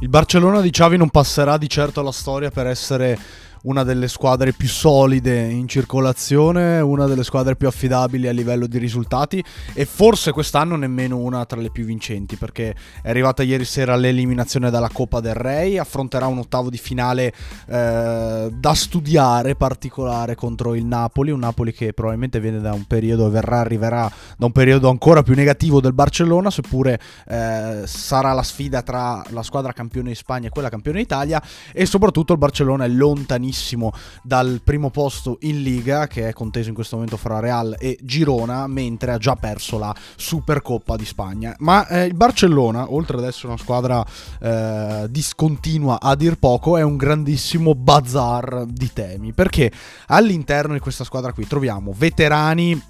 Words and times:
Il 0.00 0.08
Barcellona 0.08 0.60
di 0.60 0.70
Xavi 0.70 0.96
non 0.96 1.10
passerà 1.10 1.58
di 1.58 1.68
certo 1.68 1.98
alla 1.98 2.12
storia 2.12 2.52
per 2.52 2.68
essere 2.68 3.18
una 3.62 3.82
delle 3.82 4.08
squadre 4.08 4.52
più 4.52 4.68
solide 4.68 5.48
in 5.48 5.66
circolazione, 5.66 6.80
una 6.80 7.06
delle 7.06 7.24
squadre 7.24 7.56
più 7.56 7.66
affidabili 7.66 8.28
a 8.28 8.32
livello 8.32 8.66
di 8.66 8.78
risultati 8.78 9.42
e 9.74 9.84
forse 9.84 10.32
quest'anno 10.32 10.76
nemmeno 10.76 11.16
una 11.16 11.44
tra 11.44 11.60
le 11.60 11.70
più 11.70 11.84
vincenti 11.84 12.36
perché 12.36 12.74
è 13.02 13.10
arrivata 13.10 13.42
ieri 13.42 13.64
sera 13.64 13.96
l'eliminazione 13.96 14.70
dalla 14.70 14.90
Coppa 14.92 15.20
del 15.20 15.34
Re, 15.34 15.78
affronterà 15.78 16.26
un 16.26 16.38
ottavo 16.38 16.70
di 16.70 16.78
finale 16.78 17.32
eh, 17.68 18.50
da 18.52 18.74
studiare 18.74 19.56
particolare 19.56 20.34
contro 20.34 20.74
il 20.74 20.84
Napoli, 20.84 21.30
un 21.30 21.40
Napoli 21.40 21.72
che 21.72 21.92
probabilmente 21.92 22.40
viene 22.40 22.60
da 22.60 22.72
un 22.72 22.84
periodo, 22.84 23.28
verrà, 23.30 23.60
arriverà 23.60 24.10
da 24.36 24.46
un 24.46 24.52
periodo 24.52 24.88
ancora 24.88 25.22
più 25.22 25.34
negativo 25.34 25.80
del 25.80 25.92
Barcellona, 25.92 26.50
seppure 26.50 27.00
eh, 27.26 27.82
sarà 27.84 28.32
la 28.32 28.42
sfida 28.42 28.82
tra 28.82 29.22
la 29.30 29.42
squadra 29.42 29.72
campione 29.72 30.10
di 30.10 30.14
Spagna 30.14 30.46
e 30.46 30.50
quella 30.50 30.68
campione 30.68 30.98
d'Italia 30.98 31.42
e 31.72 31.86
soprattutto 31.86 32.32
il 32.32 32.38
Barcellona 32.38 32.84
è 32.84 32.88
lontanissimo 32.88 33.46
lontanissimo 33.48 33.92
dal 34.22 34.60
primo 34.62 34.90
posto 34.90 35.38
in 35.40 35.62
Liga, 35.62 36.06
che 36.06 36.28
è 36.28 36.32
conteso 36.32 36.68
in 36.68 36.74
questo 36.74 36.96
momento 36.96 37.16
fra 37.16 37.40
Real 37.40 37.74
e 37.78 37.98
Girona, 38.02 38.66
mentre 38.66 39.12
ha 39.12 39.18
già 39.18 39.34
perso 39.34 39.78
la 39.78 39.94
Supercoppa 40.16 40.96
di 40.96 41.04
Spagna. 41.04 41.54
Ma 41.58 41.86
eh, 41.86 42.04
il 42.04 42.14
Barcellona, 42.14 42.92
oltre 42.92 43.16
ad 43.16 43.24
essere 43.24 43.48
una 43.48 43.56
squadra 43.56 44.04
eh, 44.40 45.06
discontinua 45.08 46.00
a 46.00 46.14
dir 46.14 46.36
poco, 46.38 46.76
è 46.76 46.82
un 46.82 46.96
grandissimo 46.96 47.74
bazar 47.74 48.66
di 48.66 48.92
temi, 48.92 49.32
perché 49.32 49.72
all'interno 50.08 50.74
di 50.74 50.80
questa 50.80 51.04
squadra 51.04 51.32
qui 51.32 51.46
troviamo 51.46 51.94
veterani 51.96 52.87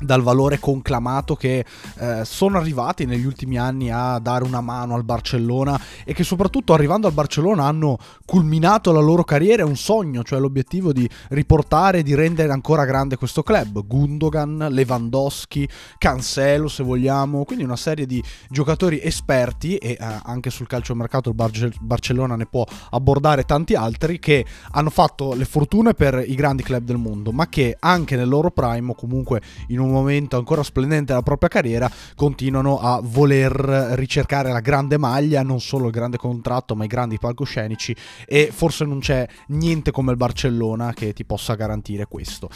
dal 0.00 0.22
valore 0.22 0.58
conclamato 0.58 1.34
che 1.34 1.64
eh, 1.98 2.24
sono 2.24 2.58
arrivati 2.58 3.04
negli 3.04 3.24
ultimi 3.24 3.58
anni 3.58 3.90
a 3.90 4.18
dare 4.18 4.44
una 4.44 4.60
mano 4.60 4.94
al 4.94 5.04
Barcellona 5.04 5.80
e 6.04 6.14
che 6.14 6.24
soprattutto 6.24 6.72
arrivando 6.72 7.06
al 7.06 7.12
Barcellona 7.12 7.64
hanno 7.64 7.98
culminato 8.24 8.92
la 8.92 9.00
loro 9.00 9.24
carriera, 9.24 9.64
un 9.64 9.76
sogno, 9.76 10.22
cioè 10.22 10.38
l'obiettivo 10.38 10.92
di 10.92 11.08
riportare 11.28 11.98
e 11.98 12.02
di 12.02 12.14
rendere 12.14 12.52
ancora 12.52 12.84
grande 12.84 13.16
questo 13.16 13.42
club. 13.42 13.86
Gundogan, 13.86 14.68
Lewandowski, 14.70 15.68
Cancelo 15.98 16.68
se 16.68 16.82
vogliamo, 16.82 17.44
quindi 17.44 17.64
una 17.64 17.76
serie 17.76 18.06
di 18.06 18.22
giocatori 18.48 19.00
esperti 19.02 19.76
e 19.76 19.90
eh, 19.90 20.20
anche 20.22 20.50
sul 20.50 20.66
calciomercato 20.66 21.28
il 21.28 21.34
Bar- 21.34 21.78
Barcellona 21.80 22.36
ne 22.36 22.46
può 22.46 22.64
abbordare 22.90 23.44
tanti 23.44 23.74
altri 23.74 24.18
che 24.18 24.44
hanno 24.72 24.90
fatto 24.90 25.34
le 25.34 25.44
fortune 25.44 25.94
per 25.94 26.22
i 26.26 26.34
grandi 26.34 26.62
club 26.62 26.84
del 26.84 26.96
mondo, 26.96 27.32
ma 27.32 27.48
che 27.48 27.76
anche 27.78 28.16
nel 28.16 28.28
loro 28.28 28.50
prime 28.50 28.90
o 28.90 28.94
comunque 28.94 29.40
in 29.68 29.80
un 29.80 29.87
un 29.88 29.94
momento 29.94 30.36
ancora 30.36 30.62
splendente 30.62 31.06
della 31.06 31.22
propria 31.22 31.48
carriera, 31.48 31.90
continuano 32.14 32.78
a 32.78 33.00
voler 33.02 33.52
ricercare 33.94 34.52
la 34.52 34.60
grande 34.60 34.98
maglia, 34.98 35.42
non 35.42 35.60
solo 35.60 35.86
il 35.86 35.92
grande 35.92 36.16
contratto, 36.16 36.74
ma 36.74 36.84
i 36.84 36.88
grandi 36.88 37.18
palcoscenici 37.18 37.94
e 38.26 38.50
forse 38.52 38.84
non 38.84 39.00
c'è 39.00 39.26
niente 39.48 39.90
come 39.90 40.12
il 40.12 40.16
Barcellona 40.16 40.92
che 40.92 41.12
ti 41.12 41.24
possa 41.24 41.54
garantire 41.54 42.06
questo. 42.06 42.48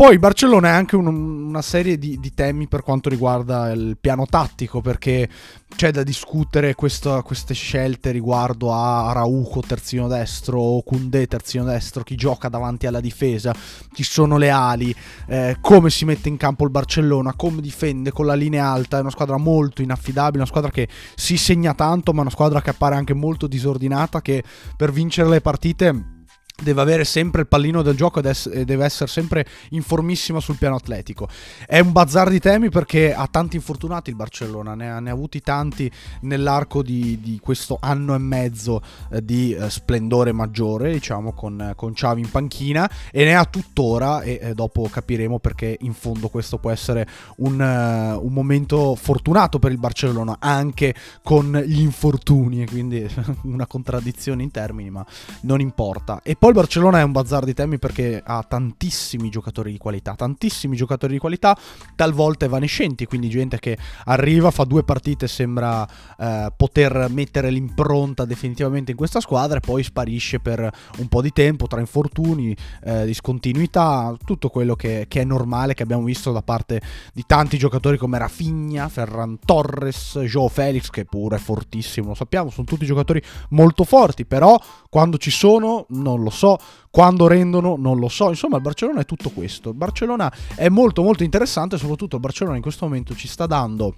Poi 0.00 0.18
Barcellona 0.18 0.68
è 0.68 0.72
anche 0.72 0.96
un, 0.96 1.08
una 1.08 1.60
serie 1.60 1.98
di, 1.98 2.18
di, 2.18 2.32
temi 2.32 2.68
per 2.68 2.82
quanto 2.82 3.10
riguarda 3.10 3.70
il 3.70 3.98
piano 4.00 4.24
tattico, 4.24 4.80
perché 4.80 5.28
c'è 5.76 5.90
da 5.90 6.02
discutere 6.02 6.74
questo, 6.74 7.20
queste 7.22 7.52
scelte 7.52 8.10
riguardo 8.10 8.72
a 8.72 9.10
Araujo 9.10 9.60
terzino 9.60 10.08
destro 10.08 10.58
o 10.58 10.82
Koundé 10.82 11.26
terzino 11.26 11.64
destro, 11.64 12.02
chi 12.02 12.14
gioca 12.14 12.48
davanti 12.48 12.86
alla 12.86 13.00
difesa, 13.00 13.54
chi 13.92 14.02
sono 14.02 14.38
le 14.38 14.48
ali, 14.48 14.94
eh, 15.26 15.58
come 15.60 15.90
si 15.90 16.06
mette 16.06 16.30
in 16.30 16.38
campo 16.38 16.64
il 16.64 16.70
Barcellona, 16.70 17.34
come 17.34 17.60
difende 17.60 18.10
con 18.10 18.24
la 18.24 18.32
linea 18.32 18.70
alta, 18.70 18.96
è 18.96 19.00
una 19.02 19.10
squadra 19.10 19.36
molto 19.36 19.82
inaffidabile, 19.82 20.38
una 20.38 20.46
squadra 20.46 20.70
che 20.70 20.88
si 21.14 21.36
segna 21.36 21.74
tanto, 21.74 22.14
ma 22.14 22.22
una 22.22 22.30
squadra 22.30 22.62
che 22.62 22.70
appare 22.70 22.94
anche 22.94 23.12
molto 23.12 23.46
disordinata, 23.46 24.22
che 24.22 24.42
per 24.74 24.92
vincere 24.92 25.28
le 25.28 25.42
partite 25.42 26.19
deve 26.62 26.80
avere 26.80 27.04
sempre 27.04 27.42
il 27.42 27.46
pallino 27.46 27.82
del 27.82 27.96
gioco 27.96 28.20
e 28.20 28.64
deve 28.64 28.84
essere 28.84 29.08
sempre 29.08 29.46
informissima 29.70 30.40
sul 30.40 30.56
piano 30.56 30.76
atletico. 30.76 31.28
È 31.66 31.78
un 31.78 31.92
bazar 31.92 32.30
di 32.30 32.38
temi 32.38 32.68
perché 32.70 33.14
ha 33.14 33.26
tanti 33.30 33.56
infortunati 33.56 34.10
il 34.10 34.16
Barcellona, 34.16 34.74
ne 34.74 34.90
ha, 34.90 35.00
ne 35.00 35.10
ha 35.10 35.12
avuti 35.12 35.40
tanti 35.40 35.90
nell'arco 36.22 36.82
di, 36.82 37.18
di, 37.20 37.38
questo 37.40 37.78
anno 37.80 38.14
e 38.14 38.18
mezzo 38.18 38.82
eh, 39.10 39.24
di 39.24 39.52
eh, 39.52 39.70
splendore 39.70 40.32
maggiore, 40.32 40.92
diciamo, 40.92 41.32
con, 41.32 41.72
con 41.76 41.92
Xavi 41.92 42.20
in 42.20 42.30
panchina 42.30 42.90
e 43.10 43.24
ne 43.24 43.34
ha 43.34 43.44
tuttora 43.44 44.22
e 44.22 44.52
dopo 44.54 44.88
capiremo 44.90 45.38
perché 45.38 45.76
in 45.80 45.94
fondo 45.94 46.28
questo 46.28 46.58
può 46.58 46.70
essere 46.70 47.06
un, 47.36 47.58
uh, 47.58 48.24
un 48.24 48.32
momento 48.32 48.94
fortunato 48.94 49.58
per 49.58 49.72
il 49.72 49.78
Barcellona 49.78 50.36
anche 50.38 50.94
con 51.22 51.52
gli 51.66 51.80
infortuni, 51.80 52.66
quindi 52.66 53.08
una 53.44 53.66
contraddizione 53.66 54.42
in 54.42 54.50
termini, 54.50 54.90
ma 54.90 55.04
non 55.42 55.60
importa. 55.60 56.20
E 56.22 56.36
poi 56.36 56.49
il 56.50 56.56
Barcellona 56.56 56.98
è 56.98 57.02
un 57.02 57.12
bazar 57.12 57.44
di 57.44 57.54
temi 57.54 57.78
perché 57.78 58.20
ha 58.24 58.44
tantissimi 58.46 59.30
giocatori 59.30 59.70
di 59.70 59.78
qualità, 59.78 60.14
tantissimi 60.14 60.76
giocatori 60.76 61.12
di 61.12 61.18
qualità, 61.18 61.56
talvolta 61.94 62.44
evanescenti, 62.44 63.06
quindi 63.06 63.28
gente 63.28 63.58
che 63.58 63.78
arriva, 64.06 64.50
fa 64.50 64.64
due 64.64 64.82
partite, 64.82 65.28
sembra 65.28 65.86
eh, 66.18 66.52
poter 66.56 67.06
mettere 67.10 67.50
l'impronta 67.50 68.24
definitivamente 68.24 68.90
in 68.90 68.96
questa 68.96 69.20
squadra 69.20 69.58
e 69.58 69.60
poi 69.60 69.84
sparisce 69.84 70.40
per 70.40 70.68
un 70.98 71.08
po' 71.08 71.22
di 71.22 71.30
tempo 71.30 71.68
tra 71.68 71.78
infortuni, 71.78 72.56
eh, 72.82 73.04
discontinuità, 73.06 74.16
tutto 74.24 74.48
quello 74.48 74.74
che, 74.74 75.06
che, 75.08 75.20
è 75.20 75.24
normale 75.24 75.74
che 75.74 75.84
abbiamo 75.84 76.02
visto 76.02 76.32
da 76.32 76.42
parte 76.42 76.80
di 77.12 77.22
tanti 77.26 77.58
giocatori 77.58 77.96
come 77.96 78.18
Rafinha, 78.18 78.88
Ferran 78.88 79.38
Torres, 79.44 80.18
Joe 80.24 80.48
Felix 80.48 80.90
che 80.90 81.04
pure 81.04 81.36
è 81.36 81.38
fortissimo, 81.38 82.08
lo 82.08 82.14
sappiamo, 82.14 82.50
sono 82.50 82.66
tutti 82.66 82.84
giocatori 82.84 83.22
molto 83.50 83.84
forti, 83.84 84.24
però 84.24 84.58
quando 84.88 85.16
ci 85.16 85.30
sono 85.30 85.86
non 85.90 86.22
lo 86.22 86.30
so 86.30 86.39
so, 86.40 86.58
quando 86.90 87.26
rendono 87.26 87.76
non 87.76 87.98
lo 87.98 88.08
so. 88.08 88.28
Insomma, 88.30 88.56
il 88.56 88.62
Barcellona 88.62 89.00
è 89.00 89.04
tutto 89.04 89.30
questo. 89.30 89.70
Il 89.70 89.76
Barcellona 89.76 90.32
è 90.54 90.68
molto 90.68 91.02
molto 91.02 91.22
interessante, 91.22 91.76
soprattutto 91.76 92.16
il 92.16 92.22
Barcellona 92.22 92.56
in 92.56 92.62
questo 92.62 92.86
momento 92.86 93.14
ci 93.14 93.28
sta 93.28 93.46
dando 93.46 93.94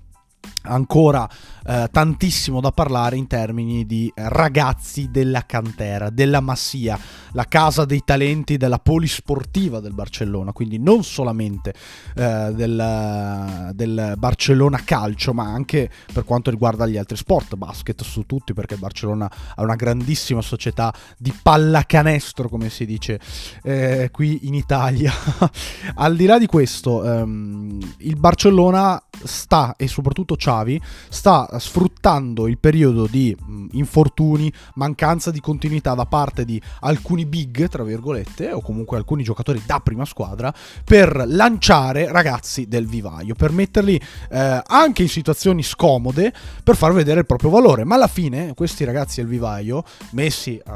ancora 0.62 1.28
eh, 1.64 1.88
tantissimo 1.90 2.60
da 2.60 2.70
parlare 2.72 3.16
in 3.16 3.26
termini 3.26 3.86
di 3.86 4.12
ragazzi 4.14 5.10
della 5.10 5.44
cantera, 5.46 6.10
della 6.10 6.40
Massia, 6.40 6.98
la 7.32 7.44
casa 7.44 7.84
dei 7.84 8.02
talenti 8.04 8.56
della 8.56 8.78
polisportiva 8.78 9.80
del 9.80 9.94
Barcellona, 9.94 10.52
quindi 10.52 10.78
non 10.78 11.04
solamente 11.04 11.74
eh, 12.14 12.52
del, 12.54 13.70
del, 13.74 14.14
Barcellona 14.16 14.82
calcio, 14.84 15.32
ma 15.32 15.44
anche 15.44 15.90
per 16.12 16.24
quanto 16.24 16.50
riguarda 16.50 16.86
gli 16.86 16.96
altri 16.96 17.16
sport, 17.16 17.54
basket 17.54 18.02
su 18.02 18.24
tutti, 18.26 18.52
perché 18.52 18.74
il 18.74 18.80
Barcellona 18.80 19.30
ha 19.54 19.62
una 19.62 19.76
grandissima 19.76 20.42
società 20.42 20.92
di 21.18 21.32
pallacanestro, 21.42 22.48
come 22.48 22.70
si 22.70 22.86
dice 22.86 23.20
eh, 23.62 24.08
qui 24.12 24.46
in 24.46 24.54
Italia. 24.54 25.12
Al 25.94 26.16
di 26.16 26.26
là 26.26 26.38
di 26.38 26.46
questo, 26.46 27.04
ehm, 27.04 27.78
il 27.98 28.16
Barcellona 28.16 29.02
sta, 29.24 29.74
e 29.76 29.86
soprattutto 29.88 30.31
Xavi, 30.36 30.80
sta 31.08 31.48
sfruttando 31.58 32.46
il 32.46 32.58
periodo 32.58 33.06
di 33.06 33.36
infortuni, 33.72 34.52
mancanza 34.74 35.30
di 35.30 35.40
continuità 35.40 35.94
da 35.94 36.06
parte 36.06 36.44
di 36.44 36.60
alcuni 36.80 37.26
big, 37.26 37.68
tra 37.68 37.82
virgolette, 37.82 38.52
o 38.52 38.60
comunque 38.60 38.96
alcuni 38.96 39.22
giocatori 39.22 39.62
da 39.64 39.80
prima 39.80 40.04
squadra, 40.04 40.52
per 40.84 41.24
lanciare 41.26 42.10
ragazzi 42.10 42.68
del 42.68 42.86
vivaio, 42.86 43.34
per 43.34 43.50
metterli 43.50 44.00
eh, 44.30 44.62
anche 44.66 45.02
in 45.02 45.08
situazioni 45.08 45.62
scomode, 45.62 46.32
per 46.62 46.76
far 46.76 46.92
vedere 46.92 47.20
il 47.20 47.26
proprio 47.26 47.50
valore. 47.50 47.84
Ma 47.84 47.94
alla 47.96 48.06
fine 48.06 48.54
questi 48.54 48.84
ragazzi 48.84 49.20
del 49.20 49.28
vivaio, 49.28 49.82
messi 50.10 50.60
uh, 50.64 50.70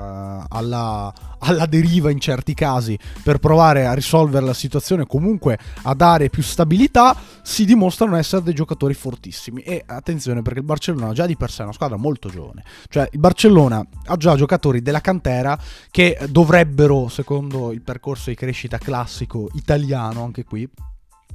alla, 0.49 1.13
alla 1.39 1.67
deriva 1.67 2.11
in 2.11 2.19
certi 2.19 2.55
casi, 2.55 2.99
per 3.23 3.39
provare 3.39 3.87
a 3.87 3.93
risolvere 3.93 4.45
la 4.45 4.55
situazione, 4.55 5.07
comunque 5.07 5.59
a 5.83 5.95
dare 5.95 6.29
più 6.29 6.43
stabilità, 6.43 7.17
si 7.43 7.65
dimostrano 7.65 8.17
essere 8.17 8.43
dei 8.43 8.55
giocatori 8.55 8.95
fortissimi. 8.95 9.46
E 9.55 9.83
attenzione 9.87 10.43
perché 10.43 10.61
il 10.61 10.65
Barcellona 10.65 11.13
già 11.13 11.27
di 11.27 11.37
per 11.37 11.51
sé 11.51 11.61
è 11.61 11.65
una 11.65 11.73
squadra 11.73 11.97
molto 11.97 12.29
giovane. 12.29 12.65
Cioè 12.89 13.09
il 13.13 13.19
Barcellona 13.19 13.85
ha 14.07 14.17
già 14.17 14.35
giocatori 14.37 14.83
della 14.83 15.01
cantera 15.01 15.59
che 15.91 16.19
dovrebbero, 16.29 17.09
secondo 17.09 17.73
il 17.73 17.83
percorso 17.83 18.31
di 18.31 18.37
crescita 18.37 18.79
classico 18.79 19.49
italiano, 19.55 20.25
anche 20.25 20.45
qui, 20.45 20.69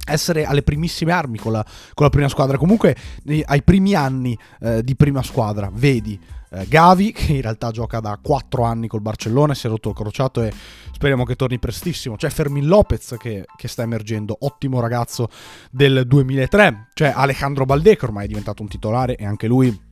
essere 0.06 0.44
alle 0.44 0.62
primissime 0.62 1.12
armi 1.12 1.38
con 1.38 1.52
la, 1.52 1.64
con 1.94 2.06
la 2.06 2.10
prima 2.10 2.28
squadra. 2.28 2.58
Comunque 2.58 2.96
ai 3.44 3.62
primi 3.62 3.94
anni 3.94 4.36
eh, 4.60 4.82
di 4.82 4.96
prima 4.96 5.22
squadra, 5.22 5.70
vedi 5.72 6.18
eh, 6.50 6.66
Gavi, 6.68 7.12
che 7.12 7.32
in 7.32 7.40
realtà 7.40 7.70
gioca 7.70 8.00
da 8.00 8.18
4 8.20 8.62
anni 8.62 8.88
col 8.88 9.00
Barcellona, 9.00 9.54
si 9.54 9.66
è 9.66 9.70
rotto 9.70 9.90
il 9.90 9.94
crociato 9.94 10.42
e 10.42 10.52
speriamo 10.92 11.24
che 11.24 11.36
torni 11.36 11.58
prestissimo. 11.58 12.16
C'è 12.16 12.28
Fermin 12.30 12.66
Lopez 12.66 13.16
che, 13.18 13.46
che 13.56 13.68
sta 13.68 13.82
emergendo, 13.82 14.36
ottimo 14.40 14.80
ragazzo 14.80 15.28
del 15.70 16.04
2003. 16.06 16.88
C'è 16.92 17.12
Alejandro 17.14 17.64
Balde 17.64 17.96
che 17.96 18.04
ormai 18.04 18.24
è 18.24 18.28
diventato 18.28 18.62
un 18.62 18.68
titolare 18.68 19.16
e 19.16 19.24
anche 19.24 19.46
lui 19.46 19.90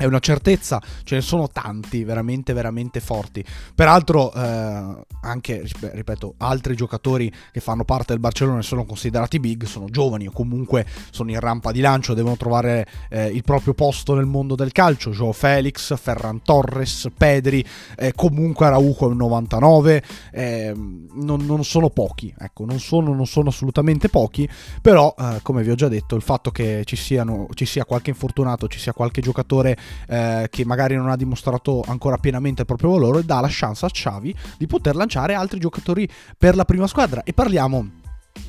è 0.00 0.06
una 0.06 0.18
certezza, 0.18 0.80
ce 1.04 1.16
ne 1.16 1.20
sono 1.20 1.48
tanti 1.48 2.04
veramente 2.04 2.54
veramente 2.54 3.00
forti. 3.00 3.44
Peraltro 3.74 4.32
eh, 4.32 4.94
anche, 5.20 5.68
ripeto, 5.78 6.36
altri 6.38 6.74
giocatori 6.74 7.30
che 7.52 7.60
fanno 7.60 7.84
parte 7.84 8.14
del 8.14 8.18
Barcellona 8.18 8.60
e 8.60 8.62
sono 8.62 8.86
considerati 8.86 9.38
big, 9.38 9.64
sono 9.64 9.90
giovani 9.90 10.26
o 10.26 10.30
comunque 10.30 10.86
sono 11.10 11.30
in 11.30 11.38
rampa 11.38 11.70
di 11.70 11.80
lancio, 11.80 12.14
devono 12.14 12.38
trovare 12.38 12.86
eh, 13.10 13.26
il 13.26 13.44
proprio 13.44 13.74
posto 13.74 14.14
nel 14.14 14.24
mondo 14.24 14.54
del 14.54 14.72
calcio. 14.72 15.10
Joe 15.10 15.34
Felix, 15.34 15.94
Ferran 15.98 16.40
Torres, 16.44 17.10
Pedri, 17.14 17.62
eh, 17.98 18.14
comunque 18.14 18.64
Araujo 18.64 19.04
è 19.04 19.10
un 19.10 19.18
99, 19.18 20.02
non, 21.12 21.44
non, 21.44 21.62
sono 21.62 21.90
pochi, 21.90 22.34
ecco, 22.38 22.64
non 22.64 22.80
sono, 22.80 23.12
non 23.12 23.26
sono 23.26 23.50
assolutamente 23.50 24.08
pochi, 24.08 24.48
però 24.80 25.14
eh, 25.18 25.40
come 25.42 25.62
vi 25.62 25.68
ho 25.68 25.74
già 25.74 25.88
detto 25.88 26.16
il 26.16 26.22
fatto 26.22 26.50
che 26.50 26.84
ci, 26.86 26.96
siano, 26.96 27.48
ci 27.52 27.66
sia 27.66 27.84
qualche 27.84 28.08
infortunato, 28.08 28.66
ci 28.66 28.78
sia 28.78 28.94
qualche 28.94 29.20
giocatore 29.20 29.76
eh, 30.08 30.48
che 30.50 30.64
magari 30.64 30.96
non 30.96 31.08
ha 31.08 31.16
dimostrato 31.16 31.84
ancora 31.86 32.18
pienamente 32.18 32.62
il 32.62 32.66
proprio 32.66 32.90
valore, 32.90 33.24
dà 33.24 33.40
la 33.40 33.48
chance 33.50 33.84
a 33.84 33.88
Xavi 33.88 34.34
di 34.58 34.66
poter 34.66 34.96
lanciare 34.96 35.34
altri 35.34 35.58
giocatori 35.58 36.08
per 36.36 36.56
la 36.56 36.64
prima 36.64 36.86
squadra. 36.86 37.22
E 37.22 37.32
parliamo 37.32 37.99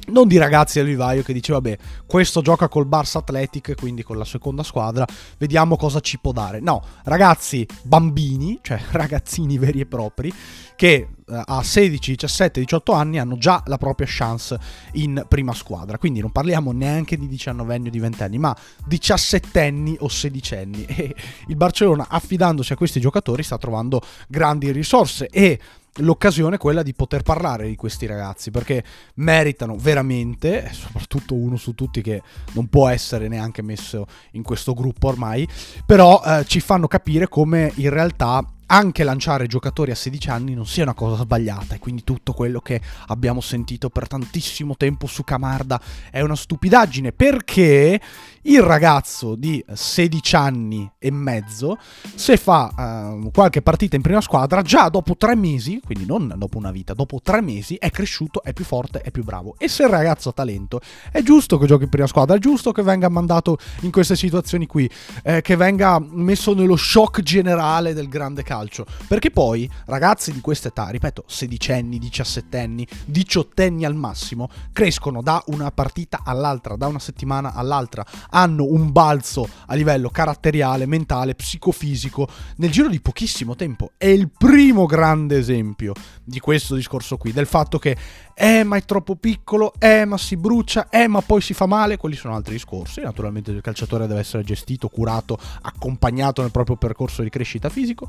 non 0.08 0.28
di 0.28 0.38
ragazzi 0.38 0.80
al 0.80 0.86
vivaio 0.86 1.22
che 1.22 1.34
dice 1.34 1.54
vabbè 1.54 1.78
questo 2.06 2.42
gioca 2.42 2.68
col 2.68 2.88
Barça 2.88 3.18
Athletic 3.18 3.76
quindi 3.76 4.04
con 4.04 4.18
la 4.18 4.26
seconda 4.26 4.64
squadra 4.64 5.06
vediamo 5.38 5.78
cosa 5.78 6.00
ci 6.00 6.20
può 6.20 6.32
dare. 6.32 6.60
No 6.60 6.84
ragazzi 7.04 7.66
bambini 7.84 8.60
cioè 8.62 8.80
ragazzini 8.92 9.58
veri 9.58 9.82
e 9.82 9.86
propri 9.86 10.34
che 10.76 11.08
eh, 11.28 11.44
a 11.46 11.64
16 11.64 12.12
17 12.12 12.60
18 12.60 12.92
anni 12.94 13.20
hanno 13.20 13.38
già 13.38 13.64
la 13.68 13.78
propria 13.78 14.08
chance 14.10 14.60
in 14.94 15.24
prima 15.28 15.54
squadra. 15.54 15.98
Quindi 15.98 16.20
non 16.20 16.32
parliamo 16.32 16.72
neanche 16.72 17.18
di 17.18 17.28
19 17.28 17.74
anni 17.74 17.88
o 17.88 17.92
di 17.92 18.00
20 18.00 18.24
anni 18.24 18.38
ma 18.38 18.56
17 18.86 19.62
anni 19.62 19.96
o 20.00 20.10
16 20.10 20.56
anni 20.56 20.86
e 20.90 21.16
il 21.48 21.56
Barcellona 21.56 22.08
affidandosi 22.10 22.74
a 22.74 22.76
questi 22.76 23.00
giocatori 23.00 23.44
sta 23.44 23.58
trovando 23.58 24.02
grandi 24.28 24.72
risorse 24.72 25.28
e 25.28 25.60
l'occasione 25.96 26.56
è 26.56 26.60
quella 26.60 26.84
di 26.84 26.94
poter 26.94 27.22
parlare 27.22 27.68
di 27.68 27.76
questi 27.76 28.06
ragazzi 28.06 28.52
perché 28.52 28.84
meritano 29.16 29.76
veramente, 29.78 30.70
soprattutto 30.72 31.36
uno 31.36 31.58
su 31.58 31.74
tutti 31.74 32.02
che 32.02 32.22
non 32.54 32.68
può 32.68 32.88
essere 32.88 33.28
neanche 33.28 33.62
messo 33.62 34.08
in 34.32 34.44
questo 34.44 34.74
gruppo 34.74 35.08
ormai, 35.08 35.48
però 35.86 36.22
eh, 36.24 36.46
ci 36.46 36.60
fanno 36.60 36.88
capire 36.88 37.28
come 37.28 37.72
in 37.76 37.90
realtà 37.90 38.46
anche 38.72 39.04
lanciare 39.04 39.48
giocatori 39.48 39.92
a 39.92 39.96
16 39.96 40.30
anni 40.30 40.54
non 40.54 40.66
sia 40.66 40.84
una 40.84 40.94
cosa 40.94 41.22
sbagliata 41.22 41.76
e 41.76 41.80
quindi 41.80 42.04
tutto 42.06 42.32
quello 42.32 42.62
che 42.62 42.80
abbiamo 43.08 43.42
sentito 43.42 43.90
per 43.90 44.08
tantissimo 44.08 44.78
tempo 44.78 45.08
su 45.08 45.26
Camarda 45.26 45.80
è 46.10 46.22
una 46.22 46.36
stupidaggine 46.36 47.12
perché 47.12 48.00
il 48.44 48.62
ragazzo 48.62 49.36
di 49.36 49.64
16 49.72 50.36
anni 50.36 50.90
e 50.98 51.12
mezzo 51.12 51.78
se 52.16 52.38
fa 52.38 53.20
uh, 53.22 53.30
qualche 53.32 53.62
partita 53.62 53.98
in 53.98 54.02
prima 54.02 54.22
squadra 54.22 54.62
già 54.62 54.88
dopo 54.88 55.18
tre 55.18 55.36
mesi 55.36 55.82
quindi 55.84 56.06
non 56.06 56.34
dopo 56.38 56.58
una 56.58 56.72
vita 56.72 56.94
dopo 56.94 57.20
tre 57.22 57.42
mesi 57.42 57.76
è 57.76 57.92
cresciuto 57.92 58.42
è 58.42 58.54
più 58.54 58.66
forte 58.66 59.02
è 59.02 59.12
più 59.12 59.24
bravo. 59.24 59.56
E 59.58 59.68
se 59.68 59.84
il 59.84 59.90
ragazzo 59.90 60.30
ha 60.30 60.34
talento 60.34 60.80
è 61.12 61.22
giusto 61.22 61.58
che 61.58 61.68
giochi 61.68 61.84
in 61.84 61.90
prima 61.90 62.08
squadra 62.08 62.38
è 62.38 62.40
giusto 62.40 62.72
che 62.72 62.82
venga 62.82 63.10
mandato 63.10 63.58
in 63.82 63.92
queste 63.92 64.16
situazioni 64.16 64.66
qui 64.66 64.90
eh, 65.24 65.42
che 65.42 65.56
venga 65.58 66.00
messo 66.00 66.54
nello 66.54 66.78
shock 66.78 67.22
generale 67.22 67.94
del 67.94 68.08
grande 68.08 68.44
calcio 68.44 68.61
calcio. 68.62 68.86
Perché 69.08 69.32
poi 69.32 69.70
ragazzi 69.86 70.32
di 70.32 70.42
questa 70.42 70.70
età, 70.70 70.90
ripeto, 70.90 71.24
sedicenni, 71.28 71.98
diciassettenni, 71.98 72.88
diciottenni 73.06 73.86
al 73.86 73.96
massimo, 73.96 74.50
crescono 74.72 75.22
da 75.22 75.44
una 75.48 75.72
partita 75.72 76.22
all'altra, 76.24 76.76
da 76.76 76.88
una 76.88 77.00
settimana 77.00 77.54
all'altra, 77.54 78.06
hanno 78.30 78.66
un 78.66 78.92
balzo 78.92 79.48
a 79.66 79.74
livello 79.74 80.10
caratteriale, 80.10 80.86
mentale, 80.86 81.36
psicofisico 81.36 82.28
nel 82.58 82.72
giro 82.72 82.90
di 82.90 83.02
pochissimo 83.02 83.56
tempo. 83.56 83.92
È 83.98 84.06
il 84.06 84.30
primo 84.30 84.86
grande 84.86 85.38
esempio 85.38 85.94
di 86.24 86.40
questo 86.40 86.76
discorso 86.76 87.18
qui, 87.18 87.32
del 87.32 87.48
fatto 87.48 87.80
che 87.80 87.98
eh 88.34 88.64
ma 88.64 88.78
è 88.78 88.84
troppo 88.84 89.16
piccolo, 89.16 89.74
eh 89.80 90.06
ma 90.06 90.18
si 90.18 90.38
brucia, 90.38 90.90
eh 90.90 91.08
ma 91.08 91.22
poi 91.22 91.42
si 91.42 91.54
fa 91.54 91.66
male, 91.66 91.98
quelli 91.98 92.16
sono 92.16 92.36
altri 92.36 92.54
discorsi, 92.54 93.02
naturalmente 93.02 93.52
il 93.52 93.62
calciatore 93.62 94.08
deve 94.08 94.20
essere 94.20 94.44
gestito, 94.44 94.88
curato, 94.88 95.38
accompagnato 95.62 96.42
nel 96.42 96.52
proprio 96.52 96.76
percorso 96.76 97.24
di 97.24 97.30
crescita 97.30 97.70
fisico, 97.70 98.08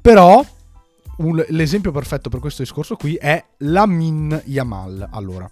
però 0.00 0.44
un, 1.18 1.44
l'esempio 1.48 1.92
perfetto 1.92 2.30
per 2.30 2.40
questo 2.40 2.62
discorso 2.62 2.96
qui 2.96 3.14
è 3.14 3.44
la 3.58 3.86
Min 3.86 4.40
Yamal, 4.46 5.08
allora. 5.10 5.50